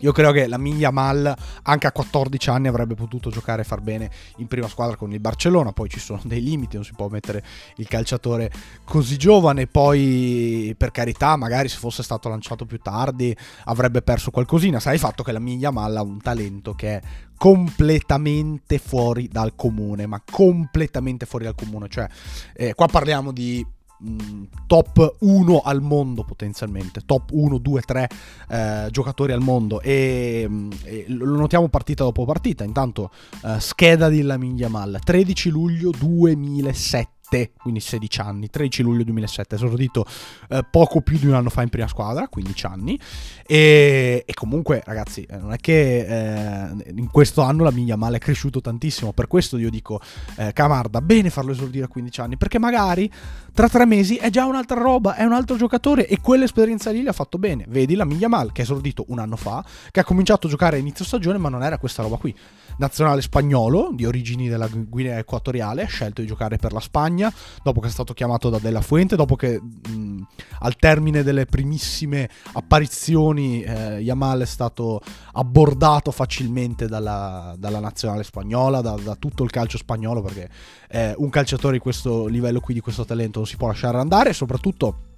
Io 0.00 0.12
credo 0.12 0.32
che 0.32 0.46
la 0.46 0.58
Miglia 0.58 0.90
Mal 0.90 1.34
anche 1.62 1.86
a 1.86 1.92
14 1.92 2.50
anni 2.50 2.68
avrebbe 2.68 2.94
potuto 2.94 3.30
giocare 3.30 3.62
e 3.62 3.64
far 3.64 3.80
bene 3.80 4.10
in 4.36 4.46
prima 4.46 4.68
squadra 4.68 4.96
con 4.96 5.12
il 5.12 5.20
Barcellona, 5.20 5.72
poi 5.72 5.88
ci 5.88 6.00
sono 6.00 6.20
dei 6.24 6.42
limiti, 6.42 6.76
non 6.76 6.84
si 6.84 6.92
può 6.94 7.08
mettere 7.08 7.44
il 7.76 7.88
calciatore 7.88 8.50
così 8.84 9.16
giovane, 9.16 9.66
poi 9.66 10.74
per 10.76 10.90
carità 10.90 11.36
magari 11.36 11.68
se 11.68 11.76
fosse 11.78 12.02
stato 12.02 12.28
lanciato 12.28 12.64
più 12.64 12.78
tardi 12.78 13.36
avrebbe 13.64 14.02
perso 14.02 14.30
qualcosina, 14.30 14.80
sai 14.80 14.94
il 14.94 15.00
fatto 15.00 15.22
che 15.22 15.32
la 15.32 15.38
Miglia 15.38 15.70
Mal 15.70 15.96
ha 15.96 16.02
un 16.02 16.20
talento 16.20 16.74
che 16.74 16.96
è 16.96 17.00
completamente 17.36 18.78
fuori 18.78 19.28
dal 19.28 19.54
comune, 19.54 20.06
ma 20.06 20.22
completamente 20.30 21.26
fuori 21.26 21.44
dal 21.44 21.54
comune, 21.54 21.88
cioè 21.88 22.06
eh, 22.54 22.74
qua 22.74 22.86
parliamo 22.86 23.32
di 23.32 23.64
Mm, 24.02 24.44
top 24.66 25.16
1 25.20 25.60
al 25.60 25.82
mondo 25.82 26.24
potenzialmente, 26.24 27.02
top 27.04 27.32
1, 27.32 27.58
2, 27.58 27.80
3 27.82 28.08
eh, 28.48 28.88
giocatori 28.90 29.32
al 29.32 29.40
mondo. 29.40 29.82
E, 29.82 30.46
mm, 30.48 30.70
e, 30.84 31.04
lo 31.08 31.36
notiamo 31.36 31.68
partita 31.68 32.04
dopo 32.04 32.24
partita, 32.24 32.64
intanto 32.64 33.10
eh, 33.44 33.60
scheda 33.60 34.08
di 34.08 34.22
Lamin 34.22 34.56
Yamal, 34.56 35.00
13 35.04 35.50
luglio 35.50 35.90
2007 35.90 37.19
2007, 37.30 37.52
quindi 37.56 37.80
16 37.80 38.20
anni, 38.20 38.50
13 38.50 38.82
luglio 38.82 39.04
2007, 39.04 39.54
esordito 39.54 40.04
eh, 40.48 40.64
poco 40.68 41.00
più 41.00 41.18
di 41.18 41.26
un 41.26 41.34
anno 41.34 41.48
fa 41.48 41.62
in 41.62 41.68
prima 41.68 41.86
squadra, 41.86 42.28
15 42.28 42.66
anni, 42.66 42.98
e, 43.46 44.24
e 44.26 44.34
comunque 44.34 44.82
ragazzi 44.84 45.22
eh, 45.22 45.36
non 45.36 45.52
è 45.52 45.56
che 45.56 46.00
eh, 46.00 46.92
in 46.96 47.08
questo 47.10 47.42
anno 47.42 47.64
la 47.64 47.70
mia 47.70 47.96
male 47.96 48.16
è 48.16 48.20
cresciuto 48.20 48.60
tantissimo, 48.60 49.12
per 49.12 49.28
questo 49.28 49.56
io 49.56 49.70
dico 49.70 50.00
eh, 50.36 50.52
Camarda, 50.52 51.00
bene 51.00 51.30
farlo 51.30 51.52
esordire 51.52 51.84
a 51.84 51.88
15 51.88 52.20
anni, 52.20 52.36
perché 52.36 52.58
magari 52.58 53.10
tra 53.52 53.68
tre 53.68 53.86
mesi 53.86 54.16
è 54.16 54.30
già 54.30 54.44
un'altra 54.44 54.80
roba, 54.80 55.14
è 55.14 55.24
un 55.24 55.32
altro 55.32 55.56
giocatore 55.56 56.06
e 56.06 56.20
quell'esperienza 56.20 56.90
lì 56.90 57.02
l'ha 57.02 57.12
fatto 57.12 57.38
bene, 57.38 57.64
vedi 57.68 57.94
la 57.94 58.04
Miglia 58.04 58.28
Mal 58.28 58.52
che 58.52 58.62
è 58.62 58.64
esordito 58.64 59.04
un 59.08 59.18
anno 59.18 59.36
fa, 59.36 59.64
che 59.90 60.00
ha 60.00 60.04
cominciato 60.04 60.46
a 60.46 60.50
giocare 60.50 60.76
a 60.76 60.80
inizio 60.80 61.04
stagione 61.04 61.38
ma 61.38 61.48
non 61.48 61.62
era 61.62 61.78
questa 61.78 62.02
roba 62.02 62.16
qui, 62.16 62.34
nazionale 62.78 63.20
spagnolo 63.20 63.90
di 63.92 64.06
origini 64.06 64.48
della 64.48 64.68
Guinea 64.68 65.18
Equatoriale, 65.18 65.82
ha 65.82 65.86
scelto 65.86 66.22
di 66.22 66.26
giocare 66.26 66.56
per 66.56 66.72
la 66.72 66.80
Spagna, 66.80 67.19
dopo 67.62 67.80
che 67.80 67.88
è 67.88 67.90
stato 67.90 68.14
chiamato 68.14 68.48
da 68.48 68.58
Della 68.58 68.80
Fuente, 68.80 69.16
dopo 69.16 69.34
che 69.34 69.60
mh, 69.60 70.22
al 70.60 70.76
termine 70.76 71.22
delle 71.22 71.46
primissime 71.46 72.28
apparizioni 72.52 73.62
eh, 73.62 73.98
Yamal 73.98 74.42
è 74.42 74.46
stato 74.46 75.00
abbordato 75.32 76.10
facilmente 76.12 76.86
dalla, 76.86 77.54
dalla 77.58 77.80
nazionale 77.80 78.22
spagnola, 78.22 78.80
da, 78.80 78.94
da, 78.94 79.16
tutto 79.16 79.42
il 79.42 79.50
calcio 79.50 79.78
spagnolo, 79.78 80.22
perché 80.22 80.48
eh, 80.88 81.14
un 81.16 81.28
calciatore 81.30 81.74
di 81.74 81.80
questo 81.80 82.26
livello 82.26 82.60
qui, 82.60 82.74
di 82.74 82.80
questo 82.80 83.04
talento, 83.04 83.38
non 83.40 83.48
si 83.48 83.56
può 83.56 83.66
lasciare 83.66 83.98
andare, 83.98 84.32
soprattutto 84.32 85.08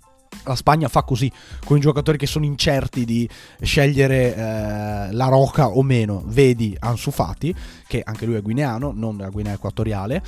la 0.45 0.55
Spagna 0.55 0.89
fa 0.89 1.03
così 1.03 1.31
con 1.65 1.77
i 1.77 1.81
giocatori 1.81 2.19
che 2.19 2.27
sono 2.27 2.45
incerti 2.45 3.05
di 3.05 3.29
scegliere 3.61 4.35
eh, 4.35 5.13
la 5.13 5.29
Roca 5.29 5.69
o 5.69 5.83
meno. 5.83 6.23
Vedi 6.27 6.77
Ansu 6.79 7.11
Fati, 7.11 7.55
che 7.87 8.03
anche 8.05 8.27
lui 8.27 8.37
è 8.37 8.43
guineano, 8.43 8.93
non 8.95 9.17
della 9.17 9.31
Guinea 9.31 9.53
Equatoriale 9.53 10.23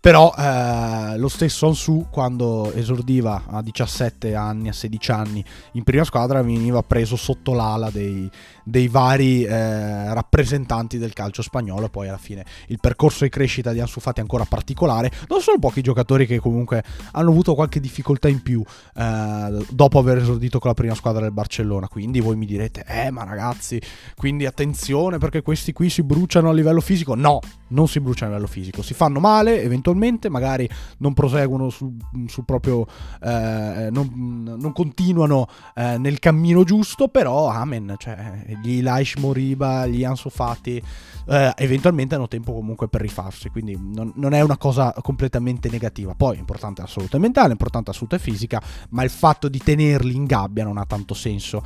però 0.00 0.32
eh, 0.34 1.18
lo 1.18 1.28
stesso 1.28 1.66
Ansu 1.66 2.06
quando 2.10 2.72
esordiva 2.72 3.42
a 3.46 3.60
17 3.60 4.34
anni, 4.34 4.70
a 4.70 4.72
16 4.72 5.10
anni 5.10 5.44
in 5.72 5.84
prima 5.84 6.04
squadra 6.04 6.40
veniva 6.40 6.82
preso 6.82 7.16
sotto 7.16 7.52
l'ala 7.52 7.90
dei, 7.90 8.28
dei 8.64 8.88
vari 8.88 9.44
eh, 9.44 10.14
rappresentanti 10.14 10.96
del 10.96 11.12
calcio 11.12 11.42
spagnolo 11.42 11.90
poi 11.90 12.08
alla 12.08 12.16
fine 12.16 12.46
il 12.68 12.78
percorso 12.80 13.24
di 13.24 13.30
crescita 13.30 13.72
di 13.72 13.80
Ansu 13.80 14.00
Fati 14.00 14.20
è 14.20 14.22
ancora 14.22 14.46
particolare. 14.46 15.12
Non 15.28 15.42
sono 15.42 15.58
pochi 15.58 15.82
giocatori 15.82 16.26
che 16.26 16.38
comunque 16.38 16.82
hanno 17.12 17.28
avuto 17.28 17.54
qualche 17.54 17.78
difficoltà 17.78 18.28
in 18.28 18.40
più 18.40 18.62
eh, 18.94 19.66
dopo 19.68 19.98
aver 19.98 20.16
esordito 20.16 20.58
con 20.58 20.70
la 20.70 20.74
prima 20.74 20.94
squadra 20.94 21.20
del 21.20 21.32
Barcellona, 21.32 21.88
quindi 21.88 22.20
voi 22.20 22.36
mi 22.36 22.46
direte 22.46 22.84
"Eh, 22.86 23.10
ma 23.10 23.24
ragazzi, 23.24 23.78
quindi 24.16 24.46
attenzione 24.46 25.18
perché 25.18 25.42
questi 25.42 25.74
qui 25.74 25.90
si 25.90 26.02
bruciano 26.02 26.48
a 26.48 26.54
livello 26.54 26.80
fisico". 26.80 27.14
No, 27.14 27.40
non 27.68 27.86
si 27.86 28.00
bruciano 28.00 28.32
a 28.32 28.34
livello 28.36 28.50
fisico, 28.50 28.80
si 28.80 28.94
fanno 28.94 29.20
male 29.20 29.60
eventualmente 29.60 29.88
eventualmente, 29.90 30.28
magari 30.28 30.68
non 30.98 31.12
proseguono 31.12 31.68
sul, 31.68 31.96
sul 32.26 32.44
proprio, 32.44 32.86
eh, 33.22 33.88
non, 33.90 34.56
non, 34.58 34.72
continuano 34.72 35.46
eh, 35.74 35.98
nel 35.98 36.18
cammino 36.18 36.64
giusto, 36.64 37.08
però 37.08 37.48
amen, 37.48 37.94
cioè 37.98 38.56
gli 38.62 38.78
Ilaish 38.78 39.16
Moriba, 39.16 39.86
gli 39.86 40.04
Ansu 40.04 40.30
Fati, 40.30 40.82
eh, 41.26 41.52
eventualmente 41.56 42.14
hanno 42.14 42.28
tempo 42.28 42.52
comunque 42.52 42.88
per 42.88 43.00
rifarsi, 43.00 43.50
quindi 43.50 43.78
non, 43.78 44.12
non, 44.16 44.32
è 44.32 44.40
una 44.40 44.56
cosa 44.56 44.94
completamente 45.00 45.68
negativa. 45.68 46.14
Poi 46.14 46.36
è 46.36 46.38
importante 46.38 46.82
la 46.82 46.88
salute 46.88 47.18
mentale, 47.18 47.48
è 47.48 47.52
importante 47.52 47.90
la 47.90 47.96
salute 47.96 48.18
fisica, 48.18 48.62
ma 48.90 49.02
il 49.02 49.10
fatto 49.10 49.48
di 49.48 49.58
tenerli 49.58 50.14
in 50.14 50.24
gabbia 50.24 50.64
non 50.64 50.78
ha 50.78 50.84
tanto 50.86 51.14
senso. 51.14 51.62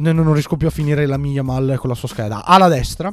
Non 0.00 0.32
riesco 0.32 0.56
più 0.56 0.68
a 0.68 0.70
finire 0.70 1.06
la 1.06 1.16
mia 1.16 1.42
mal 1.42 1.74
con 1.76 1.88
la 1.88 1.96
sua 1.96 2.06
scheda. 2.06 2.44
Alla 2.44 2.68
destra 2.68 3.12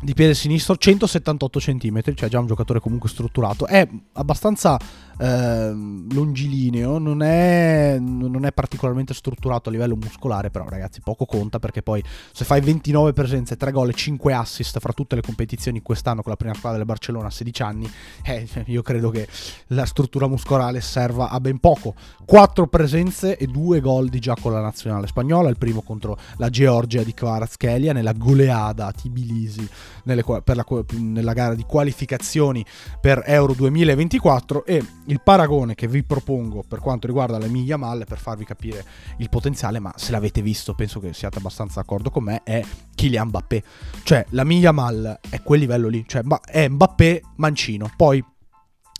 di 0.00 0.12
piede 0.12 0.34
sinistro 0.34 0.76
178 0.76 1.58
cm, 1.58 2.14
cioè 2.14 2.28
già 2.28 2.38
un 2.38 2.46
giocatore 2.46 2.80
comunque 2.80 3.08
strutturato. 3.08 3.66
È 3.66 3.86
abbastanza 4.12 4.78
eh, 5.18 5.72
longilineo, 6.10 6.98
non 6.98 7.22
è, 7.22 7.96
non 7.98 8.44
è, 8.44 8.52
particolarmente 8.52 9.14
strutturato 9.14 9.68
a 9.68 9.72
livello 9.72 9.96
muscolare, 9.96 10.50
però 10.50 10.68
ragazzi 10.68 11.00
poco 11.00 11.24
conta 11.24 11.58
perché 11.58 11.82
poi 11.82 12.02
se 12.32 12.44
fai 12.44 12.60
29 12.60 13.14
presenze, 13.14 13.56
3 13.56 13.72
gol 13.72 13.88
e 13.88 13.94
5 13.94 14.32
assist 14.34 14.78
fra 14.78 14.92
tutte 14.92 15.14
le 15.14 15.22
competizioni 15.22 15.80
quest'anno 15.80 16.20
con 16.20 16.30
la 16.30 16.36
prima 16.36 16.54
squadra 16.54 16.76
del 16.76 16.86
Barcellona 16.86 17.28
a 17.28 17.30
16 17.30 17.62
anni, 17.62 17.90
eh, 18.24 18.46
io 18.66 18.82
credo 18.82 19.10
che 19.10 19.26
la 19.68 19.86
struttura 19.86 20.28
muscolare 20.28 20.80
serva 20.82 21.30
a 21.30 21.40
ben 21.40 21.58
poco. 21.58 21.94
4 22.26 22.66
presenze 22.66 23.38
e 23.38 23.46
2 23.46 23.80
gol 23.80 24.08
di 24.08 24.18
già 24.18 24.36
con 24.38 24.52
la 24.52 24.60
nazionale 24.60 25.06
spagnola, 25.06 25.48
il 25.48 25.56
primo 25.56 25.80
contro 25.80 26.18
la 26.36 26.50
Georgia 26.50 27.02
di 27.02 27.14
Kvaratskhelia 27.14 27.94
nella 27.94 28.12
goleada 28.12 28.86
a 28.86 28.92
Tbilisi 28.92 29.68
nelle, 30.04 30.24
la, 30.26 30.64
nella 30.98 31.32
gara 31.32 31.54
di 31.54 31.64
qualificazioni 31.64 32.64
per 33.00 33.22
Euro 33.26 33.54
2024 33.54 34.64
e 34.64 34.84
il 35.06 35.20
paragone 35.22 35.74
che 35.74 35.88
vi 35.88 36.02
propongo 36.02 36.64
per 36.66 36.80
quanto 36.80 37.06
riguarda 37.06 37.38
la 37.38 37.46
Miglia 37.46 37.76
Mal 37.76 38.04
per 38.06 38.18
farvi 38.18 38.44
capire 38.44 38.84
il 39.18 39.28
potenziale, 39.28 39.78
ma 39.78 39.92
se 39.96 40.10
l'avete 40.10 40.42
visto 40.42 40.74
penso 40.74 41.00
che 41.00 41.12
siate 41.12 41.38
abbastanza 41.38 41.80
d'accordo 41.80 42.10
con 42.10 42.24
me, 42.24 42.42
è 42.42 42.62
Kylian 42.94 43.28
Mbappé. 43.28 43.62
Cioè 44.02 44.26
la 44.30 44.44
Miglia 44.44 44.72
Mal 44.72 45.18
è 45.28 45.40
quel 45.42 45.60
livello 45.60 45.88
lì, 45.88 46.04
cioè 46.06 46.22
è 46.44 46.68
Mbappé 46.68 47.22
mancino. 47.36 47.90
Poi 47.96 48.22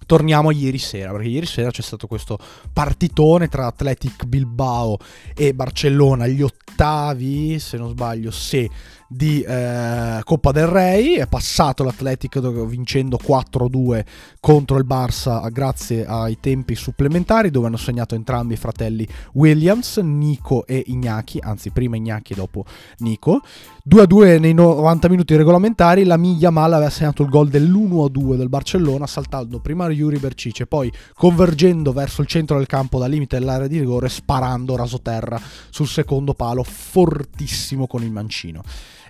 torniamo 0.07 0.49
a 0.49 0.53
ieri 0.53 0.79
sera, 0.79 1.11
perché 1.11 1.29
ieri 1.29 1.47
sera 1.47 1.71
c'è 1.71 1.83
stato 1.83 2.07
questo 2.07 2.39
partitone 2.73 3.49
tra 3.49 3.67
Athletic 3.67 4.25
Bilbao 4.25 4.97
e 5.35 5.53
Barcellona, 5.53 6.25
agli 6.25 6.43
ottavi, 6.43 7.59
se 7.59 7.77
non 7.77 7.91
sbaglio, 7.91 8.31
se 8.31 8.71
di 9.09 9.43
eh, 9.43 10.21
Coppa 10.25 10.53
del 10.53 10.67
Rey, 10.67 11.15
è 11.15 11.27
passato 11.27 11.85
l'Atletico 11.85 12.41
vincendo 12.65 13.19
4-2 13.23 14.05
contro 14.41 14.79
il 14.79 14.85
Barça 14.85 15.49
grazie 15.51 16.05
ai 16.07 16.39
tempi 16.41 16.75
supplementari 16.75 17.51
dove 17.51 17.67
hanno 17.67 17.77
segnato 17.77 18.15
entrambi 18.15 18.55
i 18.55 18.57
fratelli 18.57 19.07
Williams, 19.35 19.99
Nico 19.99 20.67
e 20.67 20.83
Ignaki, 20.87 21.39
anzi 21.41 21.71
prima 21.71 21.97
Ignaki 21.97 22.33
e 22.33 22.37
dopo 22.37 22.65
Nico. 22.99 23.43
2-2 23.89 24.41
nei 24.41 24.53
90 24.53 25.09
minuti 25.09 25.37
regolamentari, 25.37 26.05
la 26.05 26.17
Miglia 26.17 26.51
Mal 26.51 26.73
aveva 26.73 26.91
segnato 26.91 27.23
il 27.23 27.29
gol 27.29 27.49
dell'1-2 27.49 28.35
del 28.35 28.49
Barcellona 28.49 29.07
saltando 29.07 29.61
prima 29.61 29.89
Yuri 29.89 30.19
Bercice, 30.19 30.67
poi 30.67 30.93
convergendo 31.15 31.93
verso 31.93 32.21
il 32.21 32.27
centro 32.27 32.57
del 32.57 32.67
campo 32.67 32.99
dal 32.99 33.11
limite 33.11 33.39
dell'area 33.39 33.69
di 33.69 33.79
rigore 33.79 34.09
sparando 34.09 34.75
rasoterra 34.75 35.41
sul 35.71 35.87
secondo 35.87 36.35
palo 36.35 36.65
fortissimo 36.65 37.87
con 37.87 38.03
il 38.03 38.11
mancino. 38.11 38.63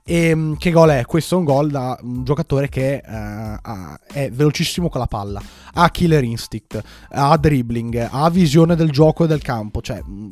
E 0.09 0.29
ehm, 0.29 0.57
che 0.57 0.71
gol 0.71 0.91
è? 0.91 1.05
Questo 1.05 1.35
è 1.35 1.39
un 1.39 1.45
gol 1.45 1.69
da 1.69 1.99
un 2.01 2.23
giocatore 2.23 2.69
che 2.69 3.03
uh, 3.05 3.97
è 4.07 4.31
velocissimo 4.31 4.89
con 4.89 5.01
la 5.01 5.09
palla, 5.09 5.43
ha 5.73 5.91
killer 5.91 6.23
instinct, 6.23 6.81
ha 7.11 7.37
dribbling, 7.37 8.07
ha 8.09 8.31
visione 8.31 8.77
del 8.77 8.93
gioco 8.93 9.25
e 9.25 9.27
del 9.27 9.43
campo, 9.43 9.81
cioè 9.81 10.01
mm, 10.09 10.29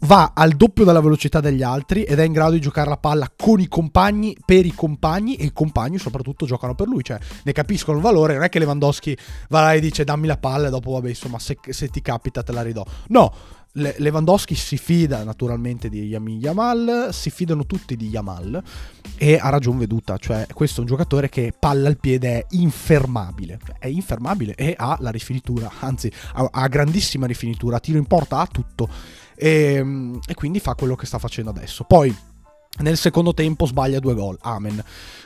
va 0.00 0.32
al 0.34 0.50
doppio 0.50 0.84
della 0.84 1.00
velocità 1.00 1.40
degli 1.40 1.62
altri 1.62 2.02
ed 2.02 2.18
è 2.18 2.24
in 2.24 2.32
grado 2.32 2.50
di 2.52 2.60
giocare 2.60 2.90
la 2.90 2.98
palla 2.98 3.32
con 3.34 3.60
i 3.60 3.66
compagni, 3.66 4.36
per 4.44 4.66
i 4.66 4.74
compagni 4.74 5.36
e 5.36 5.46
i 5.46 5.52
compagni 5.54 5.96
soprattutto 5.96 6.44
giocano 6.44 6.74
per 6.74 6.86
lui, 6.86 7.02
cioè 7.02 7.18
ne 7.44 7.52
capiscono 7.52 7.96
il 7.96 8.02
valore, 8.02 8.34
non 8.34 8.42
è 8.42 8.50
che 8.50 8.58
Lewandowski 8.58 9.16
va 9.48 9.62
là 9.62 9.72
e 9.72 9.80
dice 9.80 10.04
dammi 10.04 10.26
la 10.26 10.36
palla 10.36 10.66
e 10.66 10.70
dopo 10.70 10.90
vabbè 10.90 11.08
insomma 11.08 11.38
se, 11.38 11.56
se 11.66 11.88
ti 11.88 12.02
capita 12.02 12.42
te 12.42 12.52
la 12.52 12.60
ridò. 12.60 12.84
No, 13.06 13.32
le- 13.72 13.94
Lewandowski 13.98 14.54
si 14.54 14.76
fida 14.76 15.24
naturalmente 15.24 15.88
di 15.88 16.06
Yamin 16.06 16.38
Yamal, 16.38 17.08
si 17.12 17.30
fidano 17.30 17.64
tutti 17.64 17.96
di 17.96 18.08
Yamal 18.08 18.62
e 19.16 19.38
ha 19.40 19.48
ragione 19.48 19.78
veduta, 19.78 20.16
cioè 20.18 20.46
questo 20.52 20.78
è 20.78 20.80
un 20.80 20.88
giocatore 20.88 21.28
che 21.28 21.52
palla 21.58 21.88
al 21.88 21.98
piede 21.98 22.38
è 22.38 22.46
infermabile, 22.50 23.58
è 23.78 23.86
infermabile 23.86 24.54
e 24.54 24.74
ha 24.76 24.96
la 25.00 25.10
rifinitura, 25.10 25.70
anzi 25.80 26.10
ha, 26.34 26.48
ha 26.50 26.68
grandissima 26.68 27.26
rifinitura, 27.26 27.80
tiro 27.80 27.98
in 27.98 28.06
porta, 28.06 28.38
ha 28.38 28.46
tutto 28.46 28.88
e, 29.34 29.74
ehm, 29.74 30.20
e 30.26 30.34
quindi 30.34 30.60
fa 30.60 30.74
quello 30.74 30.94
che 30.94 31.06
sta 31.06 31.18
facendo 31.18 31.50
adesso. 31.50 31.84
Poi 31.84 32.14
nel 32.78 32.96
secondo 32.96 33.34
tempo 33.34 33.66
sbaglia 33.66 34.00
due 34.00 34.14
gol, 34.14 34.38
amen. 34.40 34.82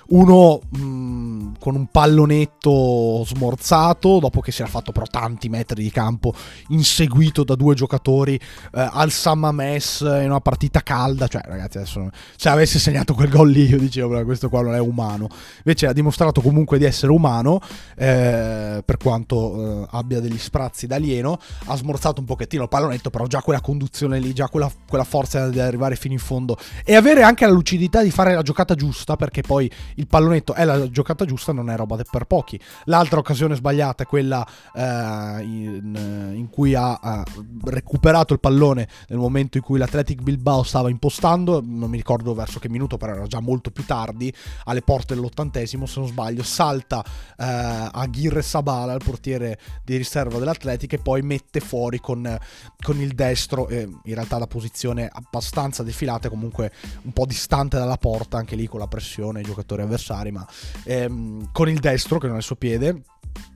Uno 0.08 0.60
mh, 0.68 0.78
mm, 0.78 1.52
con 1.58 1.74
un 1.74 1.86
pallonetto 1.86 3.24
smorzato, 3.24 4.18
dopo 4.18 4.40
che 4.40 4.52
si 4.52 4.62
era 4.62 4.70
fatto 4.70 4.92
però 4.92 5.06
tanti 5.06 5.48
metri 5.48 5.82
di 5.82 5.90
campo, 5.90 6.34
inseguito 6.68 7.44
da 7.44 7.54
due 7.54 7.74
giocatori 7.74 8.34
eh, 8.34 8.88
al 8.92 9.10
Sammames 9.10 10.00
in 10.00 10.26
una 10.26 10.40
partita 10.40 10.82
calda. 10.82 11.28
Cioè, 11.28 11.42
ragazzi, 11.44 11.78
adesso 11.78 12.10
se 12.36 12.48
avesse 12.48 12.78
segnato 12.78 13.14
quel 13.14 13.28
gol 13.28 13.50
lì, 13.50 13.66
io 13.68 13.78
dicevo, 13.78 14.24
questo 14.24 14.48
qua 14.48 14.62
non 14.62 14.74
è 14.74 14.80
umano. 14.80 15.28
Invece 15.58 15.86
ha 15.86 15.92
dimostrato 15.92 16.40
comunque 16.40 16.78
di 16.78 16.84
essere 16.84 17.12
umano, 17.12 17.60
eh, 17.96 18.82
per 18.84 18.96
quanto 18.96 19.82
eh, 19.82 19.86
abbia 19.90 20.20
degli 20.20 20.38
sprazzi 20.38 20.86
d'alieno. 20.86 21.38
Ha 21.66 21.76
smorzato 21.76 22.20
un 22.20 22.26
pochettino 22.26 22.64
il 22.64 22.68
pallonetto, 22.68 23.10
però 23.10 23.26
già 23.26 23.40
quella 23.40 23.60
conduzione 23.60 24.18
lì, 24.18 24.32
già 24.32 24.48
quella, 24.48 24.70
quella 24.88 25.04
forza 25.04 25.48
di 25.48 25.60
arrivare 25.60 25.96
fino 25.96 26.14
in 26.14 26.20
fondo 26.20 26.56
e 26.84 26.94
avere 26.94 27.22
anche 27.22 27.35
la 27.44 27.52
lucidità 27.52 28.02
di 28.02 28.10
fare 28.10 28.34
la 28.34 28.42
giocata 28.42 28.74
giusta, 28.74 29.16
perché 29.16 29.42
poi 29.42 29.70
il 29.96 30.06
pallonetto 30.06 30.54
è 30.54 30.64
la 30.64 30.90
giocata 30.90 31.26
giusta, 31.26 31.52
non 31.52 31.68
è 31.68 31.76
roba 31.76 31.98
per 32.10 32.24
pochi. 32.24 32.58
L'altra 32.84 33.18
occasione 33.18 33.54
sbagliata 33.54 34.04
è 34.04 34.06
quella 34.06 34.46
eh, 34.74 35.42
in, 35.42 36.32
in, 36.34 36.48
cui 36.48 36.74
ha, 36.74 36.94
ha, 36.94 37.24
recuperato 37.64 38.32
il 38.32 38.40
pallone 38.40 38.88
nel 39.08 39.18
momento 39.18 39.58
in 39.58 39.62
cui 39.62 39.78
l'Athletic 39.78 40.22
Bilbao 40.22 40.62
stava 40.62 40.88
impostando, 40.88 41.62
non 41.62 41.90
mi 41.90 41.96
ricordo 41.96 42.32
verso 42.34 42.58
che 42.58 42.68
minuto, 42.68 42.96
però 42.96 43.12
era 43.12 43.26
già 43.26 43.40
molto 43.40 43.70
più 43.70 43.84
tardi, 43.84 44.32
alle 44.64 44.82
porte 44.82 45.14
dell'ottantesimo, 45.14 45.84
se 45.86 46.00
non 46.00 46.08
sbaglio, 46.08 46.42
salta 46.42 47.04
eh, 47.36 47.44
Aguirre 47.92 48.42
Sabala, 48.42 48.94
il 48.94 49.02
portiere 49.04 49.58
di 49.84 49.96
riserva 49.96 50.38
dell'Athletic, 50.38 50.94
e 50.94 50.98
poi 50.98 51.22
mette 51.22 51.60
fuori 51.60 52.00
con, 52.00 52.38
con 52.82 53.00
il 53.00 53.12
destro, 53.14 53.68
eh, 53.68 53.82
in 53.82 54.14
realtà 54.14 54.38
da 54.38 54.46
posizione 54.46 55.10
abbastanza 55.12 55.82
defilata, 55.82 56.28
comunque 56.28 56.72
un 57.02 57.12
po' 57.12 57.25
distante 57.26 57.76
dalla 57.76 57.96
porta, 57.96 58.38
anche 58.38 58.56
lì 58.56 58.66
con 58.66 58.80
la 58.80 58.86
pressione, 58.86 59.40
i 59.40 59.44
giocatori 59.44 59.82
avversari, 59.82 60.30
ma 60.30 60.46
ehm, 60.84 61.50
con 61.52 61.68
il 61.68 61.78
destro, 61.78 62.18
che 62.18 62.26
non 62.26 62.36
è 62.36 62.38
il 62.38 62.44
suo 62.44 62.56
piede, 62.56 63.02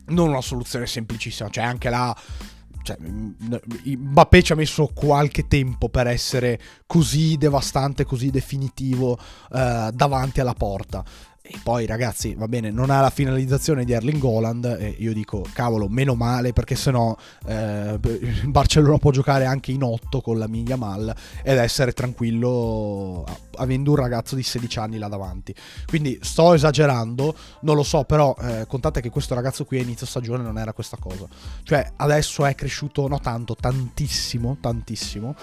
non 0.07 0.29
una 0.29 0.43
soluzione 0.43 0.87
semplicissima, 0.87 1.49
cioè 1.49 1.65
anche 1.65 1.89
là 1.89 2.17
cioè, 2.83 2.97
Mbappé 2.99 4.43
ci 4.43 4.53
ha 4.53 4.57
messo 4.57 4.91
qualche 4.95 5.47
tempo 5.47 5.89
per 5.89 6.07
essere 6.07 6.59
così 6.87 7.37
devastante, 7.37 8.05
così 8.05 8.31
definitivo 8.31 9.19
eh, 9.53 9.91
davanti 9.93 10.41
alla 10.41 10.55
porta. 10.55 11.05
E 11.52 11.59
poi 11.64 11.85
ragazzi, 11.85 12.37
va 12.37 12.47
bene, 12.47 12.71
non 12.71 12.90
ha 12.90 13.00
la 13.00 13.11
finalizzazione 13.11 13.85
di 13.85 13.90
Erling 13.90 14.21
Goland 14.21 14.64
e 14.78 14.95
io 14.99 15.12
dico, 15.12 15.45
cavolo, 15.52 15.88
meno 15.88 16.14
male 16.14 16.52
perché 16.52 16.76
sennò 16.76 17.12
eh, 17.45 17.99
Barcellona 18.47 18.99
può 18.99 19.11
giocare 19.11 19.47
anche 19.47 19.73
in 19.73 19.83
8 19.83 20.21
con 20.21 20.38
la 20.38 20.47
Miglia 20.47 20.76
Mal 20.76 21.12
ed 21.42 21.59
essere 21.59 21.90
tranquillo 21.90 23.25
avendo 23.57 23.90
un 23.90 23.97
ragazzo 23.97 24.37
di 24.37 24.45
16 24.45 24.78
anni 24.78 24.99
là 24.99 25.09
davanti. 25.09 25.52
Quindi 25.87 26.21
sto 26.23 26.54
esagerando, 26.54 27.35
non 27.62 27.75
lo 27.75 27.83
so, 27.83 28.04
però 28.04 28.33
eh, 28.40 28.66
contate 28.69 29.00
che 29.00 29.11
questo 29.11 29.35
ragazzo 29.35 29.64
qui 29.64 29.78
a 29.78 29.83
inizio 29.83 30.07
stagione 30.07 30.45
non 30.45 30.57
era 30.57 30.73
questa 30.73 30.99
cosa. 31.00 31.26
Cioè, 31.64 31.95
adesso 31.97 32.47
è 32.47 32.54
cresciuto, 32.54 33.09
no 33.09 33.19
tanto, 33.19 33.57
tantissimo, 33.57 34.59
tantissimo 34.61 35.35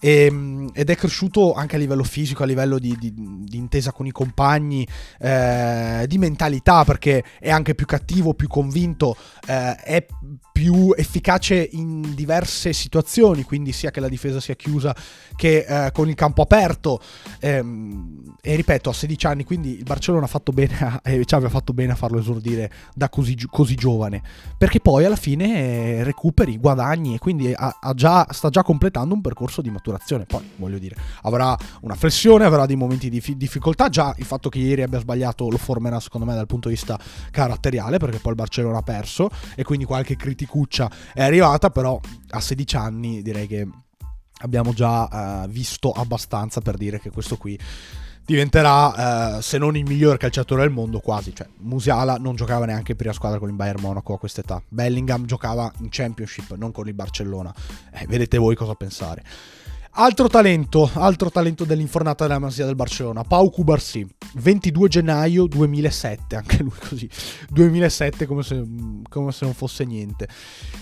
e, 0.00 0.24
ehm, 0.24 0.70
ed 0.72 0.90
è 0.90 0.96
cresciuto 0.96 1.54
anche 1.54 1.76
a 1.76 1.78
livello 1.78 2.04
fisico, 2.04 2.42
a 2.42 2.46
livello 2.46 2.78
di, 2.78 2.96
di, 2.98 3.12
di 3.14 3.56
intesa 3.56 3.92
con 3.92 4.06
i 4.06 4.12
compagni, 4.12 4.86
eh, 5.20 6.04
di 6.06 6.18
mentalità, 6.18 6.84
perché 6.84 7.24
è 7.38 7.50
anche 7.50 7.74
più 7.74 7.86
cattivo, 7.86 8.34
più 8.34 8.48
convinto, 8.48 9.16
eh, 9.46 9.74
è 9.76 10.06
più 10.52 10.92
efficace 10.96 11.68
in 11.72 12.14
diverse 12.14 12.72
situazioni, 12.72 13.44
quindi 13.44 13.72
sia 13.72 13.92
che 13.92 14.00
la 14.00 14.08
difesa 14.08 14.40
sia 14.40 14.56
chiusa 14.56 14.94
che 15.36 15.64
eh, 15.68 15.92
con 15.92 16.08
il 16.08 16.14
campo 16.14 16.42
aperto. 16.42 17.00
Ehm, 17.40 18.34
e 18.40 18.54
ripeto, 18.56 18.90
a 18.90 18.92
16 18.92 19.26
anni, 19.26 19.44
quindi 19.44 19.76
il 19.76 19.84
Barcellona 19.84 20.24
ha 20.24 20.28
fatto 20.28 20.52
bene 20.52 20.76
a, 20.80 21.00
eh, 21.04 21.24
ci 21.24 21.34
aveva 21.34 21.50
fatto 21.50 21.72
bene 21.72 21.92
a 21.92 21.94
farlo 21.94 22.18
esordire 22.18 22.70
da 22.94 23.08
così, 23.08 23.36
così 23.48 23.74
giovane, 23.74 24.22
perché 24.56 24.80
poi 24.80 25.04
alla 25.04 25.16
fine 25.16 26.02
recuperi, 26.02 26.56
guadagni 26.58 27.14
e 27.14 27.18
quindi 27.18 27.52
ha, 27.54 27.78
ha 27.80 27.94
già, 27.94 28.26
sta 28.30 28.48
già 28.48 28.62
completando 28.62 29.14
un 29.14 29.20
percorso 29.20 29.60
di 29.62 29.70
maturazione. 29.88 30.24
Poi, 30.24 30.48
voglio 30.56 30.78
dire, 30.78 30.96
avrà 31.22 31.56
una 31.80 31.94
flessione, 31.94 32.44
avrà 32.44 32.66
dei 32.66 32.76
momenti 32.76 33.08
di 33.08 33.20
fi- 33.20 33.36
difficoltà, 33.36 33.88
già 33.88 34.14
il 34.18 34.24
fatto 34.24 34.48
che 34.48 34.58
ieri 34.58 34.82
abbia 34.82 35.00
sbagliato 35.00 35.48
lo 35.48 35.56
formerà 35.56 35.98
secondo 36.00 36.26
me 36.26 36.34
dal 36.34 36.46
punto 36.46 36.68
di 36.68 36.74
vista 36.74 36.98
caratteriale, 37.30 37.98
perché 37.98 38.18
poi 38.18 38.32
il 38.32 38.38
Barcellona 38.38 38.78
ha 38.78 38.82
perso 38.82 39.30
e 39.54 39.64
quindi 39.64 39.84
qualche 39.84 40.16
criticuccia 40.16 40.90
è 41.14 41.22
arrivata, 41.22 41.70
però 41.70 41.98
a 42.30 42.40
16 42.40 42.76
anni 42.76 43.22
direi 43.22 43.46
che 43.46 43.66
abbiamo 44.40 44.72
già 44.72 45.42
uh, 45.44 45.48
visto 45.48 45.90
abbastanza 45.90 46.60
per 46.60 46.76
dire 46.76 47.00
che 47.00 47.10
questo 47.10 47.36
qui 47.36 47.58
diventerà, 48.28 49.36
uh, 49.36 49.40
se 49.40 49.56
non 49.56 49.74
il 49.74 49.86
miglior 49.86 50.18
calciatore 50.18 50.60
del 50.60 50.70
mondo, 50.70 51.00
quasi. 51.00 51.34
Cioè, 51.34 51.48
Musiala 51.60 52.16
non 52.16 52.36
giocava 52.36 52.66
neanche 52.66 52.90
in 52.92 52.98
prima 52.98 53.14
squadra 53.14 53.38
con 53.38 53.48
il 53.48 53.54
Bayern 53.54 53.80
Monaco 53.80 54.12
a 54.12 54.18
quest'età. 54.18 54.62
Bellingham 54.68 55.24
giocava 55.24 55.72
in 55.78 55.88
Championship, 55.88 56.54
non 56.56 56.70
con 56.70 56.86
il 56.88 56.92
Barcellona. 56.92 57.54
Eh, 57.90 58.06
vedete 58.06 58.36
voi 58.36 58.54
cosa 58.54 58.74
pensare. 58.74 59.24
Altro 60.00 60.28
talento, 60.28 60.88
altro 60.94 61.28
talento 61.28 61.64
dell'infornata 61.64 62.24
della 62.24 62.38
Masia 62.38 62.64
del 62.64 62.76
Barcellona, 62.76 63.24
Pau 63.24 63.50
Cubarsi, 63.50 64.06
22 64.34 64.88
gennaio 64.88 65.46
2007, 65.46 66.36
anche 66.36 66.62
lui 66.62 66.70
così, 66.88 67.10
2007 67.48 68.24
come 68.24 68.44
se, 68.44 68.64
come 69.08 69.32
se 69.32 69.44
non 69.44 69.54
fosse 69.54 69.84
niente. 69.84 70.28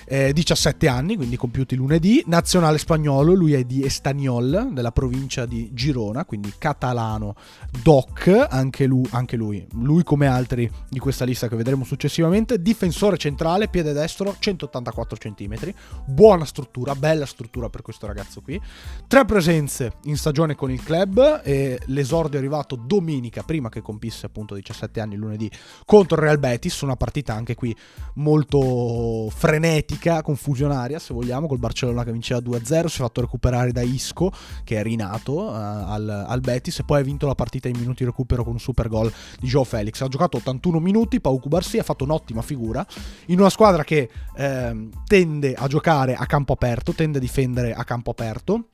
Eh, 0.04 0.34
17 0.34 0.86
anni, 0.86 1.16
quindi 1.16 1.36
compiuti 1.36 1.76
lunedì, 1.76 2.22
nazionale 2.26 2.76
spagnolo, 2.76 3.32
lui 3.32 3.54
è 3.54 3.64
di 3.64 3.82
Estaniol, 3.82 4.68
della 4.72 4.92
provincia 4.92 5.46
di 5.46 5.70
Girona, 5.72 6.26
quindi 6.26 6.52
catalano 6.58 7.36
doc, 7.82 8.48
anche 8.50 8.84
lui, 8.84 9.08
anche 9.12 9.36
lui, 9.36 9.66
lui 9.76 10.02
come 10.02 10.26
altri 10.26 10.70
di 10.90 10.98
questa 10.98 11.24
lista 11.24 11.48
che 11.48 11.56
vedremo 11.56 11.84
successivamente, 11.84 12.60
difensore 12.60 13.16
centrale, 13.16 13.68
piede 13.68 13.94
destro, 13.94 14.36
184 14.38 15.16
cm, 15.16 15.72
buona 16.04 16.44
struttura, 16.44 16.94
bella 16.94 17.24
struttura 17.24 17.70
per 17.70 17.80
questo 17.80 18.06
ragazzo 18.06 18.42
qui 18.42 18.60
Tre 19.08 19.24
presenze 19.24 19.92
in 20.06 20.16
stagione 20.16 20.56
con 20.56 20.68
il 20.72 20.82
club 20.82 21.42
e 21.44 21.78
l'esordio 21.86 22.38
è 22.38 22.42
arrivato 22.42 22.74
domenica, 22.74 23.44
prima 23.44 23.68
che 23.68 23.80
compisse 23.80 24.26
appunto 24.26 24.56
17 24.56 24.98
anni 24.98 25.14
lunedì, 25.14 25.48
contro 25.84 26.16
il 26.16 26.22
Real 26.22 26.40
Betis, 26.40 26.80
una 26.80 26.96
partita 26.96 27.32
anche 27.32 27.54
qui 27.54 27.74
molto 28.14 29.28
frenetica, 29.30 30.22
confusionaria 30.22 30.98
se 30.98 31.14
vogliamo, 31.14 31.46
col 31.46 31.60
Barcellona 31.60 32.02
che 32.02 32.10
vinceva 32.10 32.40
2-0, 32.40 32.86
si 32.86 32.96
è 32.96 33.02
fatto 33.04 33.20
recuperare 33.20 33.70
da 33.70 33.80
Isco 33.80 34.32
che 34.64 34.80
è 34.80 34.82
rinato 34.82 35.34
uh, 35.34 35.50
al, 35.52 36.24
al, 36.26 36.40
Betis 36.40 36.80
e 36.80 36.84
poi 36.84 36.98
ha 36.98 37.04
vinto 37.04 37.28
la 37.28 37.36
partita 37.36 37.68
in 37.68 37.78
minuti 37.78 38.02
di 38.02 38.06
recupero 38.06 38.42
con 38.42 38.54
un 38.54 38.58
super 38.58 38.88
gol 38.88 39.12
di 39.38 39.46
Joe 39.46 39.64
Felix. 39.64 40.00
Ha 40.00 40.08
giocato 40.08 40.38
81 40.38 40.80
minuti, 40.80 41.20
Pau 41.20 41.38
Cubarsi 41.38 41.78
ha 41.78 41.84
fatto 41.84 42.02
un'ottima 42.02 42.42
figura 42.42 42.84
in 43.26 43.38
una 43.38 43.50
squadra 43.50 43.84
che 43.84 44.10
eh, 44.36 44.88
tende 45.06 45.54
a 45.54 45.68
giocare 45.68 46.16
a 46.16 46.26
campo 46.26 46.54
aperto, 46.54 46.92
tende 46.92 47.18
a 47.18 47.20
difendere 47.20 47.72
a 47.72 47.84
campo 47.84 48.10
aperto 48.10 48.70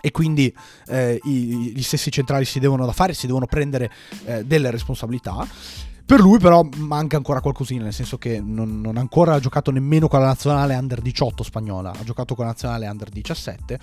e 0.00 0.10
quindi 0.10 0.54
eh, 0.86 1.18
i, 1.24 1.72
gli 1.74 1.82
stessi 1.82 2.10
centrali 2.10 2.44
si 2.44 2.60
devono 2.60 2.86
da 2.86 2.92
fare, 2.92 3.14
si 3.14 3.26
devono 3.26 3.46
prendere 3.46 3.90
eh, 4.24 4.44
delle 4.44 4.70
responsabilità. 4.70 5.46
Per 6.08 6.20
lui 6.20 6.38
però 6.38 6.66
manca 6.76 7.18
ancora 7.18 7.42
qualcosina, 7.42 7.84
nel 7.84 7.92
senso 7.92 8.16
che 8.16 8.40
non, 8.40 8.80
non 8.80 8.96
ha 8.96 9.00
ancora 9.00 9.38
giocato 9.40 9.70
nemmeno 9.70 10.08
con 10.08 10.20
la 10.20 10.24
nazionale 10.24 10.74
under 10.74 11.02
18 11.02 11.42
spagnola, 11.42 11.90
ha 11.90 12.02
giocato 12.02 12.34
con 12.34 12.46
la 12.46 12.52
nazionale 12.52 12.88
under 12.88 13.10
17 13.10 13.78